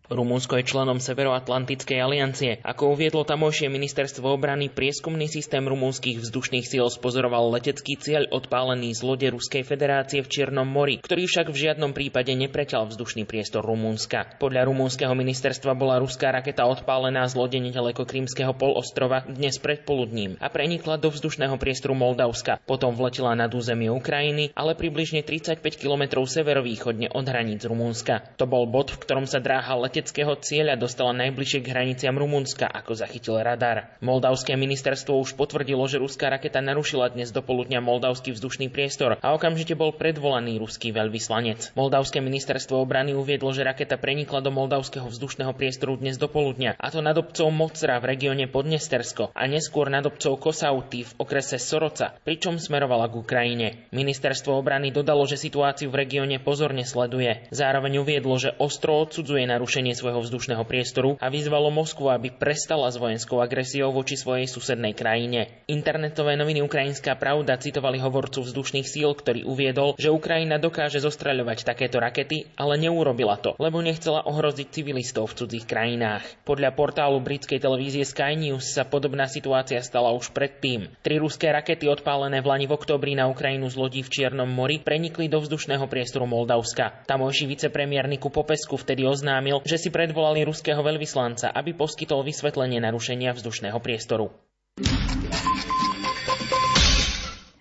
Rumunsko 0.08 0.56
je 0.56 0.64
členom 0.64 1.04
Severoatlantickej 1.04 2.00
aliancie. 2.00 2.52
Ako 2.64 2.96
uviedlo 2.96 3.28
tamojšie 3.28 3.68
ministerstvo 3.68 4.40
obrany, 4.40 4.72
prieskumný 4.72 5.28
systém 5.28 5.60
rumúnskych 5.68 6.24
vzdušných 6.24 6.64
síl 6.64 6.88
spozoroval 6.88 7.52
letecký 7.52 8.00
cieľ 8.00 8.24
odpálený 8.32 8.96
z 8.96 9.04
lode 9.04 9.28
Ruskej 9.28 9.68
federácie 9.68 10.24
v 10.24 10.32
Čiernom 10.32 10.64
mori, 10.64 11.04
ktorý 11.04 11.28
však 11.28 11.52
v 11.52 11.60
žiadnom 11.60 11.92
prípade 11.92 12.32
nepreťal 12.40 12.88
vzdušný 12.88 13.28
priestor 13.28 13.68
Rumúnska. 13.68 14.40
Podľa 14.40 14.72
rumúnskeho 14.72 15.12
ministerstva 15.12 15.76
bola 15.76 16.00
ruská 16.00 16.32
raketa 16.32 16.64
odpálená 16.64 17.28
z 17.28 17.36
lode 17.36 17.60
nedaleko 17.60 18.08
Krímskeho 18.08 18.56
polostrova 18.56 19.28
dnes 19.28 19.60
predpoludním 19.60 20.40
a 20.40 20.48
prenikla 20.48 20.96
do 21.04 21.12
vzdušného 21.12 21.60
priestoru 21.60 22.00
Moldavska. 22.00 22.64
Potom 22.64 22.96
vletela 22.96 23.36
nad 23.36 23.52
územie 23.52 23.92
Ukrajiny, 23.92 24.56
ale 24.56 24.72
približne 24.72 25.20
35 25.20 25.60
km 25.76 26.24
severovýchodne 26.24 27.12
od 27.12 27.28
hraníc 27.28 27.68
Rumúnska. 27.68 28.40
To 28.40 28.48
bol 28.48 28.64
bod, 28.72 28.96
v 28.96 29.04
ktorom 29.04 29.28
sa 29.28 29.44
dráha 29.44 29.76
letecký 29.76 29.97
leteckého 29.98 30.38
cieľa 30.38 30.78
dostala 30.78 31.10
najbližšie 31.26 31.66
k 31.66 31.74
hraniciam 31.74 32.14
Rumunska, 32.14 32.70
ako 32.70 32.94
zachytil 32.94 33.42
radar. 33.42 33.98
Moldavské 34.06 34.54
ministerstvo 34.54 35.18
už 35.18 35.34
potvrdilo, 35.34 35.82
že 35.90 35.98
ruská 35.98 36.30
raketa 36.30 36.62
narušila 36.62 37.10
dnes 37.18 37.34
do 37.34 37.42
poludnia 37.42 37.82
moldavský 37.82 38.30
vzdušný 38.38 38.70
priestor 38.70 39.18
a 39.18 39.34
okamžite 39.34 39.74
bol 39.74 39.98
predvolaný 39.98 40.62
ruský 40.62 40.94
veľvyslanec. 40.94 41.74
Moldavské 41.74 42.22
ministerstvo 42.22 42.78
obrany 42.78 43.18
uviedlo, 43.18 43.50
že 43.50 43.66
raketa 43.66 43.98
prenikla 43.98 44.46
do 44.46 44.54
moldavského 44.54 45.10
vzdušného 45.10 45.58
priestoru 45.58 45.98
dnes 45.98 46.22
do 46.22 46.30
poludnia, 46.30 46.78
a 46.78 46.94
to 46.94 47.02
nad 47.02 47.18
obcov 47.18 47.50
Mocra 47.50 47.98
v 47.98 48.14
regióne 48.14 48.46
Podnestersko 48.46 49.34
a 49.34 49.50
neskôr 49.50 49.90
nad 49.90 50.06
obcov 50.06 50.38
Kosauty 50.38 51.10
v 51.10 51.12
okrese 51.18 51.58
Soroca, 51.58 52.14
pričom 52.22 52.62
smerovala 52.62 53.10
k 53.10 53.18
Ukrajine. 53.18 53.68
Ministerstvo 53.90 54.62
obrany 54.62 54.94
dodalo, 54.94 55.26
že 55.26 55.42
situáciu 55.42 55.90
v 55.90 56.06
regióne 56.06 56.38
pozorne 56.38 56.86
sleduje. 56.86 57.50
Zároveň 57.50 58.06
uviedlo, 58.06 58.38
že 58.38 58.54
ostro 58.62 59.02
odsudzuje 59.02 59.50
narušenie 59.50 59.87
ohrozenie 59.88 59.96
svojho 59.96 60.20
vzdušného 60.20 60.64
priestoru 60.68 61.16
a 61.24 61.32
vyzvalo 61.32 61.72
Moskvu, 61.72 62.12
aby 62.12 62.28
prestala 62.36 62.92
s 62.92 63.00
vojenskou 63.00 63.40
agresiou 63.40 63.96
voči 63.96 64.20
svojej 64.20 64.44
susednej 64.44 64.92
krajine. 64.92 65.64
Internetové 65.72 66.36
noviny 66.36 66.60
Ukrajinská 66.64 67.16
pravda 67.16 67.56
citovali 67.56 68.04
hovorcu 68.04 68.44
vzdušných 68.44 68.88
síl, 68.88 69.08
ktorý 69.16 69.48
uviedol, 69.48 69.96
že 69.96 70.12
Ukrajina 70.12 70.60
dokáže 70.60 71.00
zostraľovať 71.00 71.64
takéto 71.64 72.04
rakety, 72.04 72.52
ale 72.60 72.76
neurobila 72.76 73.40
to, 73.40 73.56
lebo 73.62 73.80
nechcela 73.80 74.28
ohroziť 74.28 74.68
civilistov 74.76 75.32
v 75.32 75.38
cudzích 75.44 75.66
krajinách. 75.70 76.24
Podľa 76.44 76.76
portálu 76.76 77.24
britskej 77.24 77.64
televízie 77.64 78.04
Sky 78.04 78.36
News 78.36 78.76
sa 78.76 78.84
podobná 78.84 79.32
situácia 79.32 79.80
stala 79.80 80.12
už 80.12 80.36
predtým. 80.36 80.92
Tri 81.00 81.16
ruské 81.22 81.48
rakety 81.48 81.88
odpálené 81.88 82.44
v 82.44 82.50
Lani 82.50 82.66
v 82.68 82.76
oktobri 82.76 83.16
na 83.16 83.32
Ukrajinu 83.32 83.72
z 83.72 83.80
lodí 83.80 84.02
v 84.04 84.12
Čiernom 84.12 84.50
mori 84.50 84.84
prenikli 84.84 85.32
do 85.32 85.40
vzdušného 85.40 85.88
priestoru 85.88 86.28
Moldavska. 86.28 87.08
Tamojší 87.08 87.48
vicepremiér 87.48 88.12
Niku 88.12 88.28
Popesku 88.28 88.76
vtedy 88.76 89.08
oznámil, 89.08 89.64
že 89.64 89.77
si 89.78 89.94
predvolali 89.94 90.44
ruského 90.44 90.82
veľvyslanca, 90.84 91.54
aby 91.54 91.74
poskytol 91.78 92.26
vysvetlenie 92.26 92.82
narušenia 92.84 93.34
vzdušného 93.34 93.78
priestoru. 93.80 94.30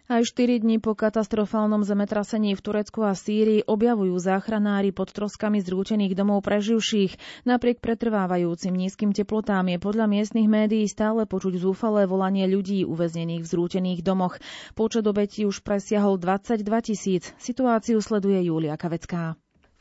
Aj 0.07 0.23
4 0.23 0.63
dní 0.63 0.79
po 0.79 0.95
katastrofálnom 0.95 1.83
zemetrasení 1.83 2.55
v 2.55 2.63
Turecku 2.63 3.03
a 3.03 3.11
Sýrii 3.19 3.67
objavujú 3.67 4.15
záchranári 4.23 4.95
pod 4.95 5.11
troskami 5.11 5.59
zrútených 5.59 6.15
domov 6.15 6.47
preživších. 6.47 7.43
Napriek 7.43 7.83
pretrvávajúcim 7.83 8.71
nízkym 8.71 9.11
teplotám 9.11 9.67
je 9.67 9.83
podľa 9.83 10.07
miestnych 10.07 10.47
médií 10.47 10.87
stále 10.87 11.27
počuť 11.27 11.59
zúfalé 11.59 12.07
volanie 12.07 12.47
ľudí 12.47 12.87
uväznených 12.87 13.43
v 13.43 13.51
zrútených 13.51 14.07
domoch. 14.07 14.39
Počet 14.79 15.03
obetí 15.03 15.43
už 15.43 15.67
presiahol 15.67 16.23
22 16.23 16.63
tisíc. 16.87 17.35
Situáciu 17.43 17.99
sleduje 17.99 18.47
Julia 18.47 18.79
Kavecká. 18.79 19.35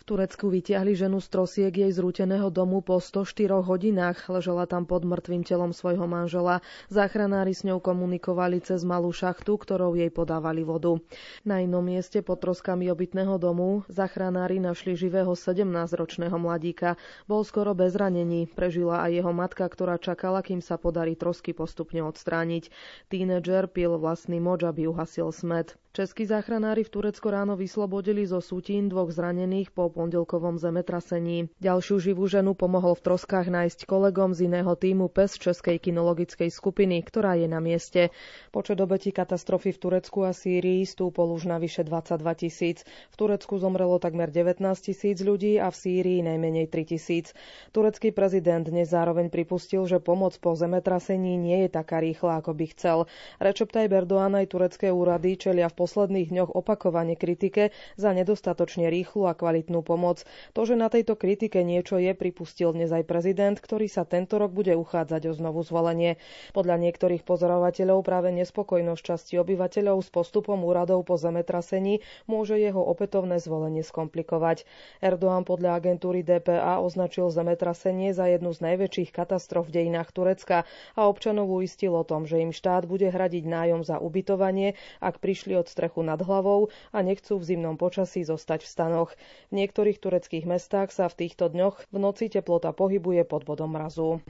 Turecku 0.06 0.54
vytiahli 0.54 0.94
ženu 0.94 1.18
z 1.18 1.34
trosiek 1.34 1.74
jej 1.74 1.90
zrúteného 1.90 2.54
domu 2.54 2.86
po 2.86 3.02
104 3.02 3.66
hodinách. 3.66 4.30
Ležela 4.30 4.70
tam 4.70 4.86
pod 4.86 5.02
mŕtvým 5.02 5.42
telom 5.42 5.74
svojho 5.74 6.06
manžela. 6.06 6.62
Záchranári 6.94 7.58
s 7.58 7.66
ňou 7.66 7.82
komunikovali 7.82 8.62
cez 8.62 8.86
malú 8.86 9.10
šachtu, 9.10 9.58
ktorou 9.58 9.98
jej 9.98 10.14
podávali 10.14 10.62
vodu. 10.62 11.02
Na 11.42 11.58
inom 11.58 11.82
mieste 11.82 12.22
pod 12.22 12.38
troskami 12.38 12.86
obytného 12.94 13.42
domu 13.42 13.82
záchranári 13.90 14.62
našli 14.62 14.94
živého 14.94 15.34
17-ročného 15.34 16.38
mladíka. 16.38 17.02
Bol 17.26 17.42
skoro 17.42 17.74
bez 17.74 17.98
ranení. 17.98 18.46
Prežila 18.46 19.02
aj 19.10 19.26
jeho 19.26 19.34
matka, 19.34 19.66
ktorá 19.66 19.98
čakala, 19.98 20.46
kým 20.46 20.62
sa 20.62 20.78
podarí 20.78 21.18
trosky 21.18 21.50
postupne 21.58 22.06
odstrániť. 22.06 22.70
Tínedžer 23.10 23.74
pil 23.74 23.98
vlastný 23.98 24.38
moč, 24.38 24.70
aby 24.70 24.86
uhasil 24.86 25.34
smet. 25.34 25.74
Českí 25.96 26.28
záchranári 26.28 26.84
v 26.84 26.92
Turecku 26.92 27.32
ráno 27.32 27.56
vyslobodili 27.56 28.28
zo 28.28 28.44
sútín 28.44 28.92
dvoch 28.92 29.08
zranených 29.16 29.72
po 29.72 29.88
pondelkovom 29.96 30.60
zemetrasení. 30.60 31.48
Ďalšiu 31.64 32.04
živú 32.04 32.28
ženu 32.28 32.52
pomohol 32.52 33.00
v 33.00 33.08
troskách 33.08 33.48
nájsť 33.48 33.88
kolegom 33.88 34.36
z 34.36 34.52
iného 34.52 34.76
týmu 34.76 35.08
PES 35.08 35.40
Českej 35.40 35.80
kinologickej 35.80 36.52
skupiny, 36.52 37.00
ktorá 37.00 37.40
je 37.40 37.48
na 37.48 37.64
mieste. 37.64 38.12
Počet 38.52 38.76
obetí 38.84 39.16
katastrofy 39.16 39.72
v 39.72 39.80
Turecku 39.80 40.28
a 40.28 40.36
Sýrii 40.36 40.84
stúpol 40.84 41.32
už 41.32 41.48
na 41.48 41.56
vyše 41.56 41.88
22 41.88 42.20
tisíc. 42.36 42.84
V 42.84 43.16
Turecku 43.16 43.56
zomrelo 43.56 43.96
takmer 44.04 44.28
19 44.28 44.60
tisíc 44.76 45.24
ľudí 45.24 45.56
a 45.56 45.72
v 45.72 45.80
Sýrii 45.80 46.20
najmenej 46.20 46.68
3 46.68 46.92
tisíc. 46.92 47.32
Turecký 47.72 48.12
prezident 48.12 48.68
dnes 48.68 48.92
zároveň 48.92 49.32
pripustil, 49.32 49.88
že 49.88 50.04
pomoc 50.04 50.36
po 50.44 50.60
zemetrasení 50.60 51.40
nie 51.40 51.64
je 51.64 51.70
taká 51.72 52.04
rýchla, 52.04 52.44
ako 52.44 52.52
by 52.52 52.66
chcel. 52.76 52.98
Recep 53.40 53.72
Tayyip 53.72 53.96
Erdoğan 53.96 54.36
aj 54.36 54.52
turecké 54.52 54.92
úrady 54.92 55.40
čelia 55.40 55.72
v 55.72 55.80
posledných 55.80 56.36
dňoch 56.36 56.52
opakovane 56.52 57.16
kritike 57.16 57.72
za 57.96 58.12
nedostatočne 58.12 58.92
rýchlu 58.92 59.30
a 59.30 59.38
kvalitnú 59.38 59.85
pomoc. 59.86 60.26
To, 60.58 60.66
že 60.66 60.74
na 60.74 60.90
tejto 60.90 61.14
kritike 61.14 61.62
niečo 61.62 62.02
je, 62.02 62.18
pripustil 62.18 62.74
dnes 62.74 62.90
aj 62.90 63.06
prezident, 63.06 63.54
ktorý 63.54 63.86
sa 63.86 64.02
tento 64.10 64.42
rok 64.42 64.50
bude 64.50 64.74
uchádzať 64.74 65.30
o 65.30 65.34
znovu 65.38 65.62
zvolenie. 65.62 66.18
Podľa 66.58 66.82
niektorých 66.82 67.22
pozorovateľov 67.22 68.02
práve 68.02 68.34
nespokojnosť 68.34 69.02
časti 69.06 69.38
obyvateľov 69.38 70.02
s 70.02 70.10
postupom 70.10 70.58
úradov 70.66 71.06
po 71.06 71.22
zemetrasení 71.22 72.02
môže 72.26 72.58
jeho 72.58 72.82
opätovné 72.82 73.38
zvolenie 73.38 73.86
skomplikovať. 73.86 74.66
Erdoğan 75.06 75.46
podľa 75.46 75.78
agentúry 75.78 76.26
DPA 76.26 76.82
označil 76.82 77.30
zemetrasenie 77.30 78.16
za 78.18 78.26
jednu 78.26 78.50
z 78.56 78.66
najväčších 78.66 79.14
katastrof 79.14 79.70
v 79.70 79.84
dejinách 79.84 80.10
Turecka 80.16 80.66
a 80.98 81.02
občanov 81.06 81.52
uistil 81.52 81.94
o 81.94 82.08
tom, 82.08 82.26
že 82.26 82.42
im 82.42 82.50
štát 82.50 82.90
bude 82.90 83.12
hradiť 83.12 83.44
nájom 83.46 83.86
za 83.86 84.02
ubytovanie, 84.02 84.74
ak 85.04 85.20
prišli 85.20 85.54
od 85.60 85.68
strechu 85.68 86.02
nad 86.02 86.18
hlavou 86.24 86.72
a 86.96 87.04
nechcú 87.04 87.36
v 87.38 87.48
zimnom 87.54 87.76
počasí 87.76 88.24
zostať 88.24 88.64
v 88.64 88.72
stanoch. 88.72 89.12
V 89.52 89.54
niektorých 89.76 90.00
tureckých 90.00 90.46
mestách 90.48 90.96
sa 90.96 91.12
v 91.12 91.28
týchto 91.28 91.52
dňoch 91.52 91.92
v 91.92 91.98
noci 92.00 92.32
teplota 92.32 92.72
pohybuje 92.72 93.28
pod 93.28 93.44
bodom 93.44 93.76
mrazu. 93.76 94.24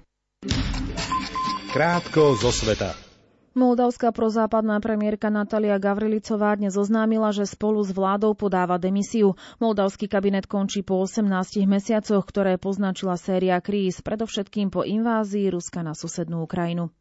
Krátko 1.69 2.34
zo 2.34 2.49
sveta. 2.49 3.14
Moldavská 3.56 4.12
prozápadná 4.12 4.84
premiérka 4.84 5.32
Natalia 5.32 5.80
Gavrilicová 5.80 6.60
dnes 6.60 6.76
oznámila, 6.76 7.32
že 7.32 7.48
spolu 7.48 7.88
s 7.88 7.96
vládou 7.96 8.36
podáva 8.36 8.76
demisiu. 8.76 9.39
Moldavský 9.63 10.12
kabinet 10.12 10.44
končí 10.44 10.84
po 10.84 11.00
18 11.00 11.63
mesiacoch, 11.63 12.28
ktoré 12.28 12.60
poznačila 12.60 13.15
séria 13.15 13.56
kríz, 13.63 14.04
predovšetkým 14.04 14.76
po 14.76 14.84
invázii 14.84 15.48
Ruska 15.56 15.88
na 15.88 15.96
susednú 15.96 16.44
Ukrajinu. 16.44 16.91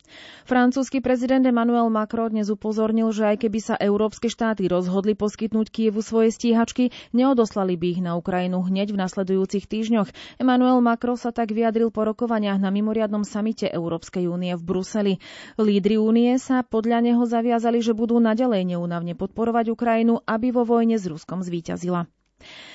Francúzsky 0.46 1.02
prezident 1.02 1.42
Emmanuel 1.42 1.90
Macron 1.90 2.30
dnes 2.30 2.46
upozornil, 2.46 3.10
že 3.10 3.34
aj 3.34 3.36
keby 3.42 3.58
sa 3.58 3.74
európske 3.74 4.30
štáty 4.30 4.70
rozhodli 4.70 5.18
poskytnúť 5.18 5.74
Kievu 5.74 6.06
svoje 6.06 6.30
stíhačky, 6.30 6.94
neodoslali 7.10 7.74
by 7.74 7.86
ich 7.98 8.00
na 8.04 8.14
Ukrajinu 8.14 8.62
hneď 8.62 8.94
v 8.94 9.02
nasledujúcich 9.02 9.66
týždňoch. 9.66 10.38
Emmanuel 10.38 10.78
Macron 10.78 11.18
sa 11.18 11.34
tak 11.34 11.50
vyjadril 11.50 11.90
po 11.90 12.06
rokovaniach 12.06 12.62
na 12.62 12.70
mimoriadnom 12.70 13.26
samite 13.26 13.66
Európskej 13.66 14.30
únie 14.30 14.54
v 14.54 14.62
Bruseli. 14.62 15.14
Lídry 15.58 15.98
únie 15.98 16.38
sa 16.44 16.60
podľa 16.60 17.00
neho 17.00 17.24
zaviazali, 17.24 17.80
že 17.80 17.96
budú 17.96 18.20
naďalej 18.20 18.76
neúnavne 18.76 19.16
podporovať 19.16 19.72
Ukrajinu, 19.72 20.20
aby 20.28 20.52
vo 20.52 20.68
vojne 20.68 21.00
s 21.00 21.08
Ruskom 21.08 21.40
zvíťazila. 21.40 22.04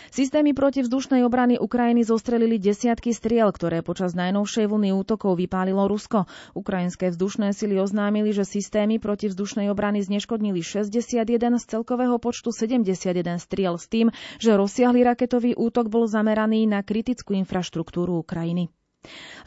Systémy 0.09 0.57
protivzdušnej 0.57 1.21
obrany 1.21 1.61
Ukrajiny 1.61 2.01
zostrelili 2.01 2.57
desiatky 2.57 3.13
striel, 3.13 3.53
ktoré 3.53 3.85
počas 3.85 4.17
najnovšej 4.17 4.65
vlny 4.65 4.89
útokov 4.97 5.37
vypálilo 5.37 5.85
Rusko. 5.85 6.25
Ukrajinské 6.57 7.13
vzdušné 7.13 7.53
sily 7.53 7.77
oznámili, 7.77 8.33
že 8.33 8.41
systémy 8.41 8.97
protivzdušnej 8.97 9.69
obrany 9.69 10.01
zneškodnili 10.01 10.65
61 10.65 11.29
z 11.61 11.63
celkového 11.69 12.17
počtu 12.17 12.49
71 12.49 13.37
striel 13.37 13.77
s 13.77 13.85
tým, 13.85 14.09
že 14.41 14.57
rozsiahly 14.57 15.05
raketový 15.05 15.53
útok 15.53 15.93
bol 15.93 16.09
zameraný 16.09 16.65
na 16.65 16.81
kritickú 16.81 17.37
infraštruktúru 17.37 18.25
Ukrajiny. 18.25 18.73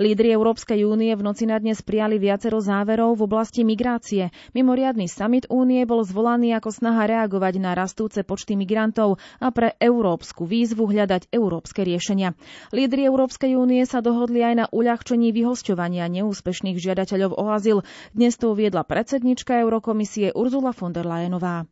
Lídri 0.01 0.33
Európskej 0.33 0.83
únie 0.89 1.15
v 1.15 1.23
noci 1.23 1.45
na 1.47 1.61
dnes 1.61 1.79
prijali 1.85 2.19
viacero 2.19 2.59
záverov 2.59 3.15
v 3.21 3.29
oblasti 3.29 3.63
migrácie. 3.63 4.33
Mimoriadny 4.51 5.07
summit 5.07 5.47
únie 5.47 5.85
bol 5.87 6.03
zvolaný 6.03 6.57
ako 6.59 6.75
snaha 6.75 7.07
reagovať 7.07 7.55
na 7.61 7.77
rastúce 7.77 8.25
počty 8.27 8.59
migrantov 8.59 9.21
a 9.39 9.53
pre 9.55 9.77
európsku 9.79 10.43
výzvu 10.43 10.91
hľadať 10.91 11.31
európske 11.31 11.87
riešenia. 11.87 12.35
Lídri 12.73 13.07
Európskej 13.07 13.55
únie 13.55 13.85
sa 13.87 14.01
dohodli 14.01 14.43
aj 14.43 14.55
na 14.57 14.67
uľahčení 14.73 15.31
vyhosťovania 15.31 16.09
neúspešných 16.09 16.81
žiadateľov 16.81 17.37
o 17.37 17.45
azyl. 17.53 17.79
Dnes 18.17 18.35
to 18.41 18.57
uviedla 18.57 18.83
predsednička 18.83 19.61
Eurokomisie 19.61 20.33
Urzula 20.35 20.73
von 20.73 20.91
der 20.91 21.05
Leyenová. 21.07 21.69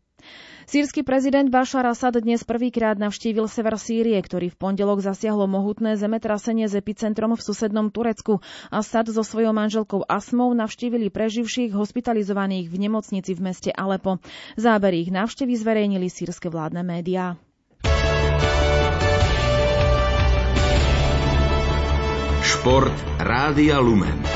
Sírsky 0.71 1.03
prezident 1.03 1.51
Bashar 1.51 1.83
Assad 1.83 2.15
dnes 2.23 2.47
prvýkrát 2.47 2.95
navštívil 2.95 3.51
sever 3.51 3.75
Sýrie, 3.75 4.15
ktorý 4.23 4.55
v 4.55 4.61
pondelok 4.61 5.03
zasiahlo 5.03 5.51
mohutné 5.51 5.99
zemetrasenie 5.99 6.71
s 6.71 6.79
epicentrom 6.79 7.35
v 7.35 7.43
susednom 7.43 7.91
Turecku. 7.91 8.39
Assad 8.71 9.11
so 9.11 9.27
svojou 9.27 9.51
manželkou 9.51 10.07
Asmou 10.07 10.55
navštívili 10.55 11.11
preživších 11.11 11.75
hospitalizovaných 11.75 12.71
v 12.71 12.77
nemocnici 12.87 13.35
v 13.35 13.51
meste 13.51 13.75
Alepo. 13.75 14.23
Záber 14.55 14.95
ich 14.95 15.11
návštevy 15.11 15.59
zverejnili 15.59 16.07
sírske 16.07 16.47
vládne 16.47 16.87
médiá. 16.87 17.35
Šport 22.47 22.95
Rádia 23.19 23.83
Lumen. 23.83 24.30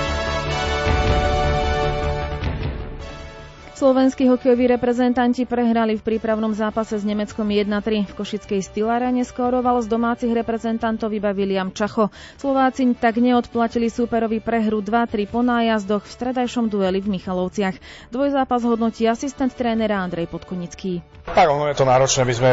Slovenskí 3.74 4.30
hokejoví 4.30 4.70
reprezentanti 4.70 5.42
prehrali 5.50 5.98
v 5.98 6.06
prípravnom 6.14 6.54
zápase 6.54 6.94
s 6.94 7.02
Nemeckom 7.02 7.42
1-3. 7.42 8.06
V 8.06 8.12
Košickej 8.14 8.62
Stilárane 8.62 9.26
skóroval 9.26 9.82
z 9.82 9.90
domácich 9.90 10.30
reprezentantov 10.30 11.10
iba 11.10 11.34
William 11.34 11.74
Čacho. 11.74 12.14
Slováci 12.38 12.86
tak 12.94 13.18
neodplatili 13.18 13.90
súperovi 13.90 14.38
prehru 14.38 14.78
2-3 14.78 15.26
po 15.26 15.42
nájazdoch 15.42 16.06
v 16.06 16.14
stredajšom 16.14 16.70
dueli 16.70 17.02
v 17.02 17.18
Michalovciach. 17.18 17.74
Dvojzápas 18.14 18.62
hodnotí 18.62 19.10
asistent 19.10 19.50
trénera 19.50 20.06
Andrej 20.06 20.30
Podkonický. 20.30 21.02
Tak 21.24 21.48
ono 21.48 21.72
je 21.72 21.74
to 21.74 21.88
náročné, 21.88 22.28
my 22.28 22.34
sme 22.36 22.50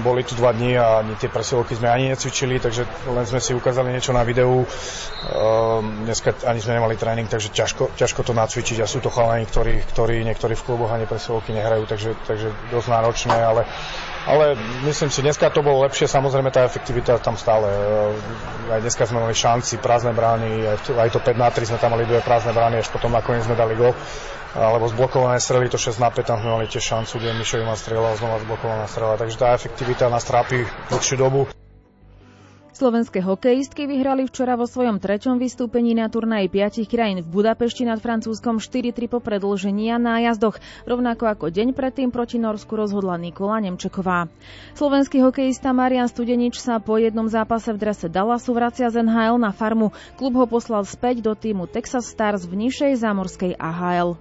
boli 0.00 0.24
tu 0.24 0.32
dva 0.32 0.56
dní 0.56 0.80
a 0.80 1.04
ani 1.04 1.12
tie 1.20 1.28
presilovky 1.28 1.76
sme 1.76 1.92
ani 1.92 2.08
necvičili, 2.08 2.56
takže 2.56 2.88
len 3.12 3.28
sme 3.28 3.36
si 3.36 3.52
ukázali 3.52 3.92
niečo 3.92 4.16
na 4.16 4.24
videu. 4.24 4.64
Ehm, 4.64 6.08
dneska 6.08 6.32
ani 6.48 6.56
sme 6.56 6.80
nemali 6.80 6.96
tréning, 6.96 7.28
takže 7.28 7.52
ťažko, 7.52 7.92
ťažko 8.00 8.24
to 8.24 8.32
nacvičiť 8.32 8.80
a 8.80 8.88
sú 8.88 9.04
to 9.04 9.12
chalani, 9.12 9.44
ktorí, 9.44 9.76
ktorí 9.92 10.24
niektorí 10.24 10.56
v 10.56 10.63
kluboch 10.64 10.90
ani 10.90 11.04
presilovky 11.04 11.52
nehrajú, 11.52 11.84
takže, 11.84 12.16
takže 12.24 12.48
dosť 12.72 12.88
náročné, 12.88 13.36
ale 13.36 13.62
ale 14.24 14.56
myslím 14.88 15.12
si, 15.12 15.20
dneska 15.20 15.52
to 15.52 15.60
bolo 15.60 15.84
lepšie, 15.84 16.08
samozrejme 16.08 16.48
tá 16.48 16.64
efektivita 16.64 17.20
tam 17.20 17.36
stále. 17.36 17.68
Ehm, 17.68 18.72
aj 18.72 18.80
dneska 18.80 19.04
sme 19.04 19.20
mali 19.20 19.36
šanci, 19.36 19.76
prázdne 19.76 20.16
brány, 20.16 20.64
aj 20.96 21.10
to 21.12 21.20
5 21.20 21.36
na 21.36 21.52
3 21.52 21.68
sme 21.68 21.76
tam 21.76 21.92
mali 21.92 22.08
dve 22.08 22.24
prázdne 22.24 22.56
brány, 22.56 22.80
až 22.80 22.88
potom 22.88 23.12
nakoniec 23.12 23.44
sme 23.44 23.52
dali 23.52 23.76
gol 23.76 23.92
alebo 24.54 24.86
zblokované 24.86 25.42
strely, 25.42 25.66
to 25.66 25.74
6 25.74 25.98
na 25.98 26.14
5, 26.14 26.30
tam 26.30 26.38
sme 26.38 26.54
mali 26.54 26.70
tiež 26.70 26.86
šancu, 26.86 27.18
kde 27.18 27.34
Mišovi 27.34 27.66
ma 27.66 27.74
strieľal 27.74 28.14
znova 28.14 28.38
zblokovaná 28.38 28.86
strela, 28.86 29.18
takže 29.18 29.34
tá 29.34 29.50
efektivita 29.50 30.06
nás 30.06 30.22
trápi 30.22 30.62
dlhšiu 30.94 31.18
dobu. 31.18 31.50
Slovenské 32.74 33.22
hokejistky 33.22 33.86
vyhrali 33.86 34.26
včera 34.26 34.58
vo 34.58 34.66
svojom 34.66 34.98
treťom 34.98 35.38
vystúpení 35.38 35.94
na 35.94 36.10
turnaji 36.10 36.50
piatich 36.50 36.90
krajín 36.90 37.22
v 37.22 37.30
Budapešti 37.30 37.86
nad 37.86 38.02
Francúzskom 38.02 38.58
4-3 38.58 39.06
po 39.06 39.22
predlžení 39.22 39.94
a 39.94 40.02
nájazdoch, 40.02 40.58
rovnako 40.82 41.30
ako 41.30 41.54
deň 41.54 41.70
predtým 41.70 42.10
proti 42.10 42.42
Norsku 42.42 42.74
rozhodla 42.74 43.14
Nikola 43.14 43.62
Nemčeková. 43.62 44.26
Slovenský 44.74 45.22
hokejista 45.22 45.70
Marian 45.70 46.10
Studenič 46.10 46.58
sa 46.58 46.82
po 46.82 46.98
jednom 46.98 47.30
zápase 47.30 47.70
v 47.70 47.78
drese 47.78 48.10
Dallasu 48.10 48.50
vracia 48.50 48.90
z 48.90 49.06
NHL 49.06 49.38
na 49.38 49.54
farmu. 49.54 49.94
Klub 50.18 50.34
ho 50.34 50.50
poslal 50.50 50.82
späť 50.82 51.22
do 51.22 51.38
týmu 51.38 51.70
Texas 51.70 52.10
Stars 52.10 52.42
v 52.42 52.58
nižšej 52.58 52.98
zámorskej 52.98 53.54
AHL. 53.54 54.18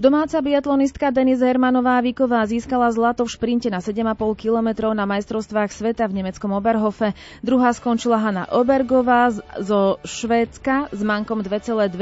Domáca 0.00 0.40
biatlonistka 0.40 1.12
Denise 1.12 1.44
Hermanová 1.44 2.00
Viková 2.00 2.40
získala 2.48 2.88
zlato 2.88 3.28
v 3.28 3.36
šprinte 3.36 3.68
na 3.68 3.84
7,5 3.84 4.16
kilometrov 4.32 4.96
na 4.96 5.04
majstrovstvách 5.04 5.68
sveta 5.68 6.08
v 6.08 6.24
nemeckom 6.24 6.56
Oberhofe. 6.56 7.12
Druhá 7.44 7.68
skončila 7.76 8.16
Hanna 8.16 8.48
Obergová 8.48 9.28
zo 9.60 10.00
Švédska 10.00 10.88
s 10.88 11.04
mankom 11.04 11.44
2,2 11.44 11.92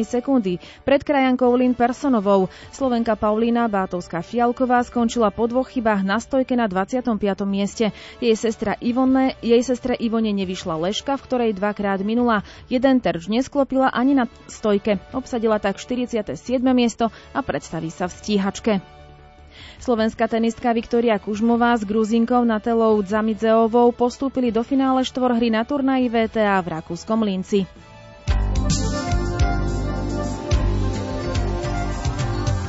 sekundy. 0.00 0.64
Pred 0.88 1.04
krajankou 1.04 1.52
Lynn 1.52 1.76
Personovou 1.76 2.48
Slovenka 2.72 3.20
Paulína 3.20 3.68
Bátovská 3.68 4.24
Fialková 4.24 4.80
skončila 4.88 5.28
po 5.28 5.44
dvoch 5.44 5.68
chybách 5.68 6.08
na 6.08 6.24
stojke 6.24 6.56
na 6.56 6.72
25. 6.72 7.20
mieste. 7.44 7.92
Jej 8.24 8.32
sestra 8.32 8.80
Ivone, 8.80 9.36
jej 9.44 9.60
sestre 9.60 9.92
Ivone 10.00 10.32
nevyšla 10.32 10.88
leška, 10.88 11.20
v 11.20 11.24
ktorej 11.28 11.50
dvakrát 11.60 12.00
minula. 12.00 12.48
Jeden 12.72 13.04
terč 13.04 13.28
nesklopila 13.28 13.92
ani 13.92 14.16
na 14.16 14.24
stojke. 14.48 15.04
Obsadila 15.12 15.60
tak 15.60 15.76
47. 15.76 16.32
miesto 16.72 17.12
a 17.36 17.41
predstaví 17.44 17.90
sa 17.92 18.08
v 18.08 18.16
stíhačke. 18.16 18.72
Slovenská 19.82 20.30
tenistka 20.30 20.72
Viktoria 20.72 21.20
Kužmová 21.20 21.76
s 21.76 21.84
Gruzinkou 21.84 22.46
Natelou 22.46 23.02
Zamidzeovou 23.04 23.92
postúpili 23.92 24.48
do 24.48 24.64
finále 24.64 25.04
štvorhry 25.04 25.52
na 25.52 25.66
turnaji 25.66 26.08
VTA 26.08 26.56
v 26.62 26.68
Rakúskom 26.80 27.20
Linci. 27.26 27.68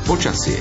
Počasie 0.03 0.59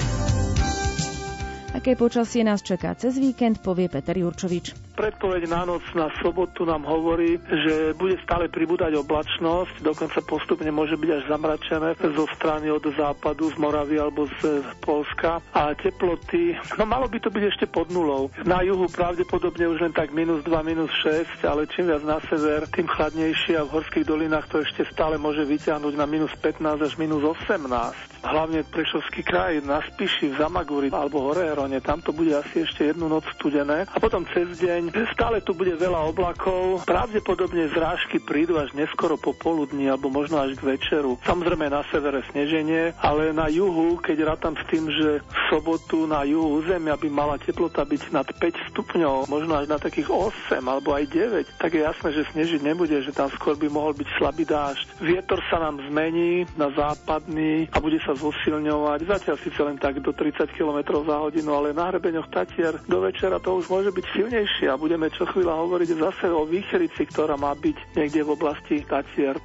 Aké 1.73 1.97
počasie 1.99 2.45
nás 2.47 2.63
čaká 2.63 2.95
cez 2.95 3.17
víkend, 3.19 3.65
povie 3.65 3.89
Peter 3.89 4.15
Jurčovič. 4.15 4.92
Predpoveď 4.93 5.49
na 5.49 5.65
noc 5.65 5.83
na 5.97 6.13
sobotu 6.21 6.69
nám 6.69 6.85
hovorí, 6.85 7.41
že 7.49 7.97
bude 7.97 8.21
stále 8.21 8.53
pribúdať 8.53 8.93
oblačnosť, 9.01 9.81
dokonca 9.81 10.21
postupne 10.21 10.69
môže 10.69 11.01
byť 11.01 11.11
až 11.17 11.23
zamračené 11.33 11.97
zo 11.97 12.29
strany 12.37 12.69
od 12.69 12.85
západu, 12.93 13.49
z 13.49 13.57
Moravy 13.57 13.97
alebo 13.97 14.29
z 14.41 14.61
Polska 14.85 15.41
a 15.57 15.73
teploty, 15.73 16.53
no 16.77 16.85
malo 16.85 17.09
by 17.09 17.19
to 17.25 17.33
byť 17.33 17.45
ešte 17.49 17.67
pod 17.73 17.89
nulou. 17.89 18.29
Na 18.45 18.61
juhu 18.61 18.85
pravdepodobne 18.91 19.65
už 19.65 19.89
len 19.89 19.95
tak 19.97 20.13
minus 20.13 20.45
2, 20.45 20.53
minus 20.61 20.93
6, 21.01 21.41
ale 21.49 21.65
čím 21.73 21.89
viac 21.89 22.05
na 22.05 22.21
sever, 22.29 22.69
tým 22.69 22.85
chladnejšie 22.85 23.57
a 23.57 23.65
v 23.65 23.73
horských 23.81 24.05
dolinách 24.05 24.47
to 24.53 24.61
ešte 24.61 24.85
stále 24.93 25.17
môže 25.17 25.49
vyťahnuť 25.49 25.95
na 25.97 26.05
minus 26.05 26.33
15 26.37 26.85
až 26.85 26.93
minus 27.01 27.25
18 27.25 28.13
hlavne 28.23 28.63
Prešovský 28.63 29.27
kraj, 29.27 29.59
na 29.67 29.83
Spiši, 29.83 30.31
v 30.31 30.39
Zamaguri 30.39 30.89
alebo 30.95 31.27
Horérone, 31.27 31.83
tam 31.83 31.99
to 31.99 32.15
bude 32.15 32.31
asi 32.31 32.63
ešte 32.63 32.95
jednu 32.95 33.11
noc 33.11 33.27
studené 33.35 33.85
a 33.91 33.97
potom 33.99 34.23
cez 34.31 34.47
deň 34.63 34.82
deň. 34.91 35.07
Stále 35.15 35.39
tu 35.45 35.55
bude 35.55 35.77
veľa 35.77 36.11
oblakov. 36.11 36.83
Pravdepodobne 36.89 37.71
zrážky 37.71 38.19
prídu 38.19 38.59
až 38.59 38.75
neskoro 38.75 39.15
popoludní 39.15 39.87
alebo 39.87 40.11
možno 40.11 40.43
až 40.43 40.59
k 40.59 40.75
večeru. 40.75 41.21
Samozrejme 41.23 41.71
na 41.71 41.87
severe 41.93 42.25
sneženie, 42.33 42.97
ale 42.99 43.31
na 43.31 43.47
juhu, 43.47 44.01
keď 44.03 44.35
rátam 44.35 44.59
s 44.59 44.65
tým, 44.67 44.91
že 44.91 45.23
v 45.23 45.39
sobotu 45.53 46.11
na 46.11 46.27
juhu 46.27 46.59
územia 46.59 46.99
by 46.99 47.09
mala 47.13 47.37
teplota 47.39 47.87
byť 47.87 48.03
nad 48.11 48.27
5 48.27 48.73
stupňov, 48.73 49.31
možno 49.31 49.53
až 49.61 49.71
na 49.71 49.79
takých 49.79 50.11
8 50.11 50.59
alebo 50.65 50.97
aj 50.97 51.05
9, 51.07 51.61
tak 51.61 51.71
je 51.77 51.85
jasné, 51.85 52.09
že 52.17 52.31
snežiť 52.33 52.61
nebude, 52.65 52.97
že 53.05 53.13
tam 53.13 53.29
skôr 53.37 53.55
by 53.55 53.69
mohol 53.69 53.93
byť 53.93 54.09
slabý 54.17 54.49
dážď. 54.49 54.87
Vietor 55.05 55.39
sa 55.53 55.61
nám 55.61 55.79
zmení 55.93 56.49
na 56.57 56.73
západný 56.73 57.69
a 57.71 57.79
bude 57.79 58.01
sa 58.03 58.17
zosilňovať. 58.17 59.05
Zatiaľ 59.05 59.37
síce 59.45 59.61
len 59.61 59.77
tak 59.77 60.01
do 60.01 60.11
30 60.11 60.49
km 60.57 61.05
za 61.05 61.17
hodinu, 61.21 61.53
ale 61.53 61.77
na 61.77 61.93
hrebeňoch 61.93 62.33
Tatier 62.33 62.81
do 62.89 63.05
večera 63.05 63.37
to 63.37 63.61
už 63.61 63.69
môže 63.69 63.93
byť 63.93 64.07
silnejšie 64.17 64.72
a 64.73 64.81
budeme 64.81 65.13
čo 65.13 65.29
chvíľa 65.29 65.61
hovoriť 65.61 66.01
zase 66.01 66.33
o 66.33 66.49
výchrici, 66.49 67.05
ktorá 67.05 67.37
má 67.37 67.53
byť 67.53 67.77
niekde 67.93 68.25
v 68.25 68.33
oblasti 68.33 68.81
Tatier. 68.89 69.37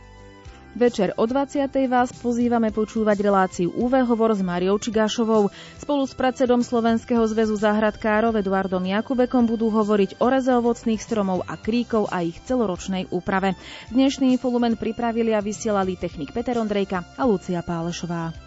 Večer 0.78 1.10
o 1.18 1.26
20. 1.26 1.74
vás 1.90 2.14
pozývame 2.14 2.70
počúvať 2.70 3.18
reláciu 3.26 3.74
UV 3.74 4.06
hovor 4.06 4.38
s 4.38 4.46
Mariou 4.46 4.78
Čigášovou. 4.78 5.50
Spolu 5.82 6.04
s 6.06 6.14
predsedom 6.14 6.62
Slovenského 6.62 7.26
zväzu 7.26 7.58
záhradkárov 7.58 8.38
Eduardom 8.38 8.86
Jakubekom 8.86 9.50
budú 9.50 9.74
hovoriť 9.74 10.22
o 10.22 10.30
reze 10.30 10.54
ovocných 10.54 11.02
stromov 11.02 11.42
a 11.50 11.58
kríkov 11.58 12.14
a 12.14 12.22
ich 12.22 12.38
celoročnej 12.46 13.10
úprave. 13.10 13.58
Dnešný 13.90 14.38
infolumen 14.38 14.78
pripravili 14.78 15.34
a 15.34 15.42
vysielali 15.42 15.98
technik 15.98 16.30
Peter 16.30 16.62
Ondrejka 16.62 17.18
a 17.18 17.26
Lucia 17.26 17.66
Pálešová. 17.66 18.47